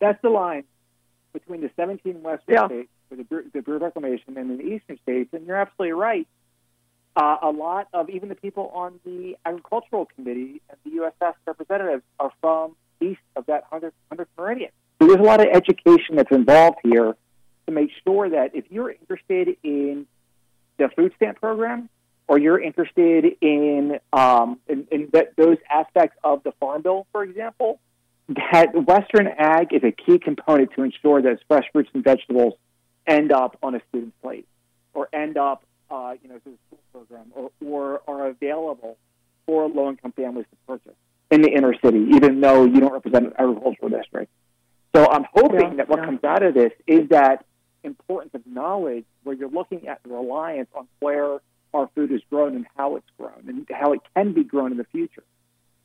that's 0.00 0.20
the 0.22 0.28
line 0.30 0.64
between 1.32 1.60
the 1.60 1.70
17 1.76 2.22
western 2.22 2.54
Yeah. 2.54 2.66
states, 2.66 2.90
with 3.10 3.18
the, 3.20 3.24
Bureau- 3.24 3.44
the 3.52 3.62
Bureau 3.62 3.76
of 3.76 3.82
Reclamation, 3.82 4.36
and 4.36 4.58
the 4.58 4.64
eastern 4.64 4.98
states. 5.02 5.32
And 5.32 5.46
you're 5.46 5.56
absolutely 5.56 5.92
right. 5.92 6.26
Uh, 7.16 7.36
a 7.42 7.50
lot 7.50 7.88
of 7.92 8.10
even 8.10 8.28
the 8.28 8.34
people 8.34 8.70
on 8.74 8.98
the 9.04 9.36
agricultural 9.44 10.06
committee 10.16 10.60
and 10.68 10.78
the 10.84 11.00
USS 11.02 11.34
representatives 11.46 12.02
are 12.20 12.32
from 12.40 12.76
east 13.00 13.20
of 13.36 13.46
that 13.46 13.68
100th, 13.70 13.92
100th 14.12 14.26
meridian. 14.36 14.70
So 14.98 15.06
there's 15.06 15.20
a 15.20 15.22
lot 15.22 15.40
of 15.40 15.46
education 15.52 16.16
that's 16.16 16.32
involved 16.32 16.78
here 16.82 17.16
to 17.66 17.72
make 17.72 17.90
sure 18.04 18.30
that 18.30 18.54
if 18.54 18.64
you're 18.70 18.90
interested 18.90 19.56
in 19.62 20.06
the 20.78 20.88
food 20.96 21.12
stamp 21.16 21.40
program 21.40 21.88
or 22.26 22.38
you're 22.38 22.60
interested 22.60 23.24
in, 23.40 24.00
um, 24.12 24.58
in, 24.68 24.86
in 24.90 25.08
that, 25.12 25.36
those 25.36 25.56
aspects 25.70 26.16
of 26.24 26.42
the 26.42 26.52
farm 26.52 26.82
bill, 26.82 27.06
for 27.12 27.22
example, 27.22 27.78
that 28.28 28.74
Western 28.74 29.26
ag 29.26 29.72
is 29.72 29.82
a 29.84 29.92
key 29.92 30.18
component 30.18 30.70
to 30.74 30.82
ensure 30.82 31.22
that 31.22 31.38
fresh 31.48 31.64
fruits 31.72 31.90
and 31.94 32.04
vegetables 32.04 32.54
end 33.06 33.32
up 33.32 33.56
on 33.62 33.74
a 33.74 33.80
student's 33.88 34.16
plate 34.20 34.46
or 34.92 35.08
end 35.12 35.38
up, 35.38 35.62
uh, 35.90 36.14
you 36.22 36.28
know, 36.28 36.38
through 36.40 36.52
the 36.52 36.76
school 36.76 36.80
program 36.92 37.32
or, 37.34 37.50
or 37.64 38.02
are 38.06 38.28
available 38.28 38.98
for 39.46 39.68
low-income 39.68 40.12
families 40.12 40.44
to 40.50 40.56
purchase 40.66 40.98
in 41.30 41.40
the 41.40 41.50
inner 41.50 41.74
city, 41.82 42.08
even 42.14 42.40
though 42.40 42.64
you 42.64 42.80
don't 42.80 42.92
represent 42.92 43.26
an 43.26 43.32
agricultural 43.38 43.88
district. 43.88 44.30
So 44.94 45.06
I'm 45.10 45.24
hoping 45.32 45.60
Yeah, 45.60 45.74
that 45.76 45.88
what 45.88 46.00
yeah. 46.00 46.04
comes 46.06 46.24
out 46.24 46.42
of 46.42 46.54
this 46.54 46.72
is 46.86 47.08
that 47.10 47.44
importance 47.84 48.34
of 48.34 48.46
knowledge 48.46 49.04
where 49.22 49.34
you're 49.36 49.50
looking 49.50 49.88
at 49.88 50.02
the 50.02 50.10
reliance 50.10 50.68
on 50.74 50.88
where 51.00 51.38
our 51.74 51.88
food 51.94 52.10
is 52.10 52.20
grown 52.30 52.56
and 52.56 52.66
how 52.76 52.96
it's 52.96 53.06
grown 53.18 53.44
and 53.46 53.66
how 53.70 53.92
it 53.92 54.00
can 54.14 54.32
be 54.32 54.44
grown 54.44 54.72
in 54.72 54.78
the 54.78 54.84
future. 54.84 55.22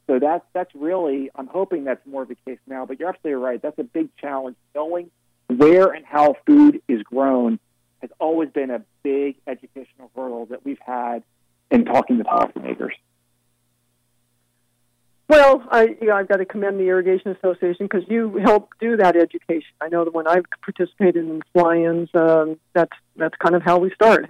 So 0.08 0.20
that's 0.20 0.46
that's 0.54 0.74
really 0.76 1.30
I'm 1.36 1.48
hoping 1.48 1.84
that's 1.84 2.06
more 2.06 2.24
of 2.24 2.28
the 2.30 2.38
case 2.46 2.60
now. 2.68 2.86
But 2.86 3.00
you're 3.00 3.10
absolutely 3.10 3.42
right. 3.42 3.62
That's 3.62 3.80
a 3.80 3.84
big 3.84 4.16
challenge. 4.18 4.56
Knowing 4.76 5.12
where 5.48 5.92
and 5.92 6.06
how 6.06 6.36
food 6.46 6.82
is 6.88 7.04
grown 7.04 7.60
has 8.02 8.10
always 8.20 8.50
been 8.50 8.70
a 8.70 8.82
big 9.04 9.38
educational 9.48 10.12
hurdle 10.16 10.46
that 10.48 10.66
we've 10.66 10.80
had 10.86 11.24
in 11.72 11.86
talking 11.86 12.18
to 12.18 12.24
policymakers. 12.24 12.92
Well, 15.30 15.64
I, 15.72 15.96
you 16.02 16.08
know, 16.08 16.16
I've 16.16 16.28
got 16.28 16.38
to 16.38 16.46
commend 16.46 16.80
the 16.80 16.84
Irrigation 16.84 17.32
Association 17.32 17.88
because 17.88 18.04
you 18.10 18.38
help 18.44 18.72
do 18.80 18.98
that 18.98 19.16
education. 19.16 19.72
I 19.80 19.88
know 19.88 20.04
that 20.04 20.14
when 20.14 20.28
I've 20.28 20.44
participated 20.62 21.26
in 21.26 21.42
fly-ins, 21.54 22.10
um, 22.14 22.60
that's 22.74 22.92
that's 23.16 23.36
kind 23.38 23.56
of 23.56 23.64
how 23.64 23.78
we 23.80 23.92
start. 23.96 24.30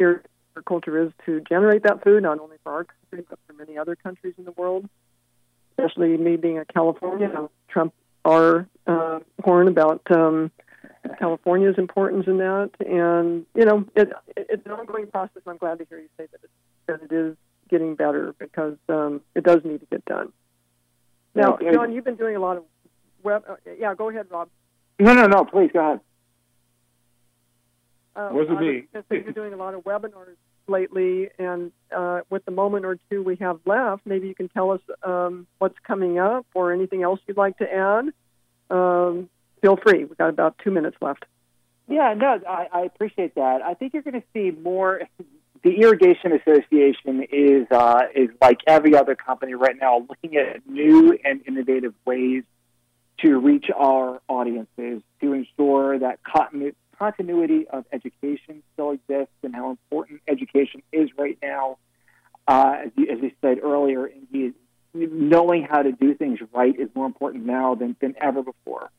Agriculture 0.00 1.06
is 1.06 1.12
to 1.26 1.40
generate 1.48 1.82
that 1.84 2.02
food, 2.02 2.22
not 2.22 2.38
only 2.38 2.56
for 2.62 2.72
our 2.72 2.84
country 2.84 3.26
but 3.28 3.38
for 3.46 3.52
many 3.52 3.78
other 3.78 3.94
countries 3.94 4.34
in 4.38 4.44
the 4.44 4.52
world. 4.52 4.88
Especially 5.76 6.16
me 6.16 6.36
being 6.36 6.58
a 6.58 6.64
Californian, 6.64 7.32
I'll 7.36 7.52
trump 7.68 7.94
our 8.24 8.66
uh, 8.86 9.20
horn 9.42 9.68
about 9.68 10.02
um, 10.10 10.50
California's 11.18 11.76
importance 11.78 12.26
in 12.26 12.38
that, 12.38 12.70
and 12.80 13.46
you 13.54 13.64
know, 13.64 13.84
it, 13.94 14.10
it's 14.36 14.64
an 14.66 14.72
ongoing 14.72 15.06
process. 15.06 15.42
I'm 15.46 15.56
glad 15.56 15.78
to 15.78 15.86
hear 15.88 15.98
you 15.98 16.08
say 16.16 16.26
that 16.30 16.40
it, 16.42 16.50
that 16.86 17.02
it 17.02 17.12
is 17.14 17.36
getting 17.72 17.96
better 17.96 18.34
because 18.38 18.76
um, 18.88 19.22
it 19.34 19.42
does 19.42 19.62
need 19.64 19.80
to 19.80 19.86
get 19.86 20.04
done. 20.04 20.32
Now, 21.34 21.58
Yeah, 21.60 21.72
John, 21.72 21.92
you've 21.92 22.04
been 22.04 22.16
doing 22.16 22.36
a 22.36 22.38
lot 22.38 22.58
of 22.58 22.64
web. 23.24 23.42
Uh, 23.48 23.56
yeah, 23.78 23.94
go 23.94 24.10
ahead, 24.10 24.26
Rob. 24.30 24.48
No, 25.00 25.14
no, 25.14 25.26
no. 25.26 25.44
Please 25.44 25.70
go 25.72 25.80
ahead. 25.80 26.00
Uh, 28.14 28.28
Wasn't 28.32 28.58
I 28.58 28.60
me. 28.60 28.84
was 28.92 29.04
you're 29.10 29.32
doing 29.32 29.54
a 29.54 29.56
lot 29.56 29.72
of 29.74 29.84
webinars 29.84 30.36
lately, 30.68 31.30
and 31.38 31.72
uh, 31.96 32.20
with 32.28 32.44
the 32.44 32.50
moment 32.50 32.84
or 32.84 32.98
two 33.10 33.22
we 33.22 33.36
have 33.36 33.58
left, 33.64 34.02
maybe 34.04 34.28
you 34.28 34.34
can 34.34 34.48
tell 34.50 34.70
us 34.70 34.80
um, 35.02 35.46
what's 35.58 35.78
coming 35.86 36.18
up 36.18 36.46
or 36.54 36.72
anything 36.72 37.02
else 37.02 37.20
you'd 37.26 37.38
like 37.38 37.56
to 37.58 37.72
add. 37.72 38.04
Um, 38.70 39.30
feel 39.62 39.76
free. 39.76 40.04
We've 40.04 40.18
got 40.18 40.28
about 40.28 40.56
two 40.62 40.70
minutes 40.70 40.96
left. 41.00 41.24
Yeah, 41.88 42.14
no, 42.16 42.38
I, 42.46 42.68
I 42.72 42.80
appreciate 42.82 43.34
that. 43.34 43.60
I 43.62 43.74
think 43.74 43.94
you're 43.94 44.02
going 44.02 44.20
to 44.20 44.26
see 44.34 44.50
more. 44.50 45.02
The 45.62 45.80
Irrigation 45.80 46.32
Association 46.32 47.26
is 47.30 47.66
uh, 47.70 48.02
is 48.14 48.30
like 48.40 48.58
every 48.66 48.96
other 48.96 49.14
company 49.14 49.54
right 49.54 49.76
now, 49.80 50.04
looking 50.08 50.36
at 50.36 50.66
new 50.68 51.16
and 51.24 51.40
innovative 51.46 51.94
ways 52.04 52.42
to 53.18 53.38
reach 53.38 53.66
our 53.74 54.20
audiences 54.28 55.02
to 55.20 55.32
ensure 55.32 55.98
that 56.00 56.18
continu- 56.24 56.74
continuity 56.98 57.68
of 57.68 57.84
education 57.92 58.62
still 58.72 58.90
exists 58.90 59.34
and 59.44 59.54
how 59.54 59.70
important 59.70 60.20
education 60.26 60.82
is 60.92 61.10
right 61.16 61.38
now. 61.40 61.78
Uh, 62.48 62.78
as, 62.86 62.90
you, 62.96 63.06
as 63.08 63.18
you 63.22 63.30
said 63.40 63.58
earlier, 63.62 64.06
indeed, 64.06 64.54
knowing 64.94 65.62
how 65.62 65.82
to 65.82 65.92
do 65.92 66.14
things 66.14 66.40
right 66.52 66.78
is 66.78 66.88
more 66.94 67.06
important 67.06 67.46
now 67.46 67.76
than, 67.76 67.94
than 68.00 68.14
ever 68.20 68.42
before. 68.42 68.90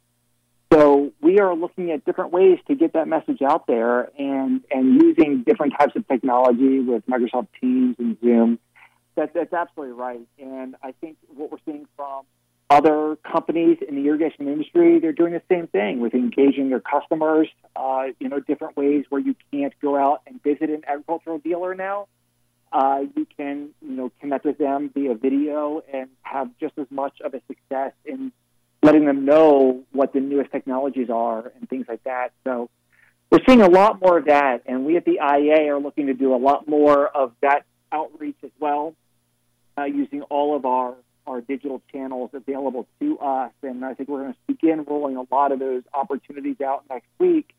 So 0.73 1.11
we 1.21 1.39
are 1.39 1.55
looking 1.55 1.91
at 1.91 2.03
different 2.03 2.31
ways 2.31 2.57
to 2.67 2.73
get 2.73 2.93
that 2.93 3.07
message 3.07 3.43
out 3.43 3.67
there 3.67 4.09
and, 4.17 4.61
and 4.71 4.99
using 4.99 5.43
different 5.43 5.73
types 5.77 5.95
of 5.95 6.07
technology 6.07 6.79
with 6.79 7.05
Microsoft 7.05 7.49
Teams 7.61 7.95
and 7.99 8.17
Zoom. 8.21 8.57
That, 9.15 9.35
that's 9.35 9.53
absolutely 9.53 9.93
right. 9.93 10.21
And 10.39 10.75
I 10.81 10.93
think 10.99 11.17
what 11.27 11.51
we're 11.51 11.59
seeing 11.63 11.85
from 11.95 12.23
other 12.71 13.17
companies 13.17 13.77
in 13.87 13.93
the 13.93 14.07
irrigation 14.07 14.47
industry, 14.47 14.99
they're 14.99 15.11
doing 15.11 15.33
the 15.33 15.43
same 15.47 15.67
thing 15.67 15.99
with 15.99 16.15
engaging 16.15 16.71
their 16.71 16.79
customers, 16.79 17.47
uh, 17.75 18.05
you 18.19 18.27
know, 18.27 18.39
different 18.39 18.75
ways 18.75 19.05
where 19.09 19.21
you 19.21 19.35
can't 19.51 19.73
go 19.79 19.95
out 19.95 20.21
and 20.25 20.41
visit 20.41 20.71
an 20.71 20.81
agricultural 20.87 21.37
dealer 21.37 21.75
now. 21.75 22.07
Uh, 22.71 23.01
you 23.15 23.27
can, 23.37 23.69
you 23.83 23.91
know, 23.91 24.11
connect 24.19 24.43
with 24.43 24.57
them 24.57 24.89
via 24.91 25.13
video 25.13 25.83
and 25.93 26.09
have 26.23 26.49
just 26.59 26.73
as 26.79 26.87
much 26.89 27.21
of 27.23 27.35
a 27.35 27.41
success 27.47 27.91
in 28.05 28.31
letting 28.83 29.05
them 29.05 29.25
know 29.25 29.83
what 29.91 30.13
the 30.13 30.19
newest 30.19 30.51
technologies 30.51 31.09
are 31.09 31.51
and 31.59 31.69
things 31.69 31.85
like 31.87 32.03
that. 32.03 32.33
So 32.43 32.69
we're 33.31 33.39
seeing 33.47 33.61
a 33.61 33.69
lot 33.69 33.99
more 34.01 34.19
of 34.19 34.25
that, 34.25 34.63
and 34.67 34.85
we 34.85 34.97
at 34.97 35.05
the 35.05 35.19
IA 35.23 35.73
are 35.73 35.79
looking 35.79 36.07
to 36.07 36.13
do 36.13 36.35
a 36.35 36.37
lot 36.37 36.67
more 36.67 37.07
of 37.07 37.33
that 37.41 37.65
outreach 37.91 38.37
as 38.43 38.51
well, 38.59 38.93
uh, 39.77 39.85
using 39.85 40.21
all 40.23 40.55
of 40.55 40.65
our 40.65 40.95
our 41.25 41.39
digital 41.39 41.81
channels 41.91 42.29
available 42.33 42.85
to 42.99 43.17
us. 43.19 43.53
And 43.61 43.85
I 43.85 43.93
think 43.93 44.09
we're 44.09 44.23
going 44.23 44.33
to 44.33 44.39
begin 44.45 44.83
rolling 44.83 45.15
a 45.15 45.23
lot 45.33 45.53
of 45.53 45.59
those 45.59 45.83
opportunities 45.93 46.59
out 46.59 46.83
next 46.89 47.07
week 47.17 47.53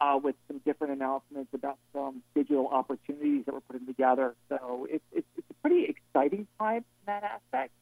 uh, 0.00 0.18
with 0.22 0.34
some 0.48 0.58
different 0.64 0.94
announcements 0.94 1.54
about 1.54 1.78
some 1.92 2.22
digital 2.34 2.66
opportunities 2.68 3.44
that 3.46 3.54
we're 3.54 3.60
putting 3.60 3.86
together. 3.86 4.34
So 4.48 4.88
it's, 4.90 5.04
it's, 5.12 5.26
it's 5.36 5.46
a 5.50 5.54
pretty 5.54 5.84
exciting 5.84 6.46
time 6.58 6.78
in 6.78 6.84
that 7.06 7.22
aspect. 7.22 7.72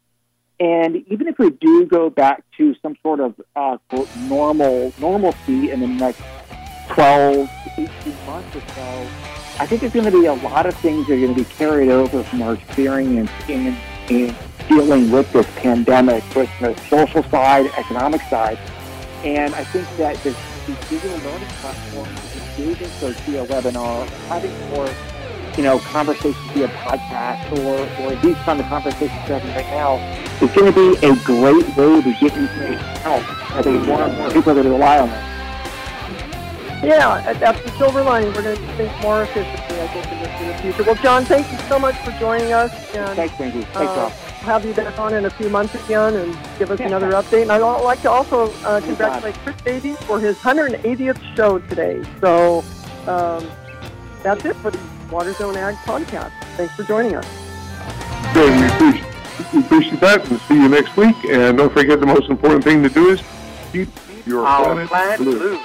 And 0.60 1.04
even 1.08 1.26
if 1.26 1.38
we 1.38 1.50
do 1.50 1.84
go 1.86 2.10
back 2.10 2.44
to 2.58 2.74
some 2.80 2.96
sort 3.02 3.20
of 3.20 3.34
uh, 3.56 3.78
normal 4.18 4.92
normalcy 4.98 5.70
in 5.70 5.80
the 5.80 5.88
next 5.88 6.22
12 6.90 7.50
18 7.76 8.26
months 8.26 8.56
or 8.56 8.60
so, 8.74 9.08
I 9.58 9.66
think 9.66 9.80
there's 9.80 9.92
going 9.92 10.04
to 10.04 10.10
be 10.10 10.26
a 10.26 10.34
lot 10.34 10.66
of 10.66 10.74
things 10.76 11.06
that 11.06 11.14
are 11.14 11.20
going 11.20 11.34
to 11.34 11.44
be 11.44 11.48
carried 11.50 11.88
over 11.88 12.22
from 12.24 12.42
our 12.42 12.54
experience 12.54 13.30
in, 13.48 13.76
in 14.08 14.34
dealing 14.68 15.10
with 15.10 15.32
this 15.32 15.46
pandemic, 15.56 16.22
with 16.34 16.50
the 16.60 16.74
social 16.88 17.22
side, 17.24 17.66
economic 17.76 18.20
side. 18.22 18.58
And 19.24 19.54
I 19.54 19.64
think 19.64 19.88
that 19.96 20.22
these 20.22 20.34
digital 20.88 21.16
learning 21.18 21.48
platforms, 21.60 22.36
engaging 22.58 22.88
folks 22.88 23.18
a 23.20 23.46
webinar, 23.46 24.08
having 24.28 24.52
more, 24.70 24.88
you 25.56 25.62
know, 25.62 25.78
conversations 25.78 26.36
via 26.52 26.68
podcast 26.68 27.50
or, 27.64 28.02
or 28.04 28.14
these 28.22 28.36
kind 28.38 28.60
of 28.60 28.66
conversations 28.66 29.10
we're 29.28 29.38
having 29.38 29.50
right 29.54 29.66
now 29.70 29.96
is 30.44 30.50
going 30.52 30.72
to 30.72 30.98
be 31.00 31.06
a 31.06 31.14
great 31.24 31.66
way 31.76 32.02
to 32.02 32.12
get 32.20 32.36
information 32.36 32.84
out. 33.04 33.22
I 33.52 33.62
think 33.62 33.86
more 33.86 34.02
and 34.02 34.16
more 34.18 34.28
people 34.30 34.50
are 34.50 34.54
going 34.54 34.64
to 34.66 34.70
rely 34.72 34.98
on 34.98 35.08
it. 35.08 35.24
Yeah, 36.84 37.32
that's 37.34 37.60
the 37.62 37.70
silver 37.78 38.02
lining. 38.02 38.32
We're 38.34 38.42
going 38.42 38.56
to 38.56 38.72
think 38.76 38.92
more 39.00 39.22
efficiently, 39.22 39.80
I 39.80 39.86
think, 39.86 40.06
in 40.12 40.22
the, 40.22 40.42
in 40.42 40.48
the 40.48 40.54
future. 40.58 40.82
Well, 40.82 41.02
John, 41.02 41.24
thank 41.24 41.50
you 41.50 41.58
so 41.68 41.78
much 41.78 41.96
for 42.04 42.10
joining 42.18 42.52
us. 42.52 42.70
And 42.94 43.16
Thanks, 43.16 43.40
Andy. 43.40 43.62
Thanks, 43.62 43.74
uh, 43.92 44.10
have 44.44 44.66
you 44.66 44.74
back 44.74 44.98
on 44.98 45.14
in 45.14 45.24
a 45.24 45.30
few 45.30 45.48
months 45.48 45.74
again 45.86 46.14
and 46.14 46.36
give 46.58 46.70
us 46.70 46.78
Yeah. 46.80 46.88
another 46.88 47.12
update. 47.12 47.42
And 47.42 47.52
I'd 47.52 47.60
like 47.62 48.02
to 48.02 48.10
also 48.10 48.52
uh, 48.64 48.80
congratulate 48.82 49.34
Chris 49.36 49.56
Davies 49.62 49.96
for 50.02 50.20
his 50.20 50.36
180th 50.38 51.34
show 51.34 51.58
today. 51.60 52.02
So 52.20 52.62
um, 53.06 53.48
that's 54.22 54.44
it 54.44 54.54
for 54.56 54.70
the 54.70 54.78
Water 55.14 55.32
Zone 55.34 55.56
Ag 55.56 55.76
podcast. 55.76 56.32
Thanks 56.56 56.74
for 56.74 56.82
joining 56.82 57.14
us. 57.14 57.24
Great, 58.32 58.50
we 58.50 58.66
appreciate 58.66 59.52
We 59.54 59.60
appreciate 59.60 60.00
that 60.00 60.28
and 60.28 60.40
see 60.40 60.54
you 60.54 60.68
next 60.68 60.96
week. 60.96 61.14
And 61.30 61.56
don't 61.56 61.72
forget 61.72 62.00
the 62.00 62.06
most 62.06 62.28
important 62.28 62.64
thing 62.64 62.82
to 62.82 62.88
do 62.88 63.10
is 63.10 63.22
keep 63.70 63.88
your 64.26 64.44
Our 64.44 64.64
planet, 64.64 64.88
planet 64.88 65.18
blue. 65.20 65.38
blue. 65.38 65.58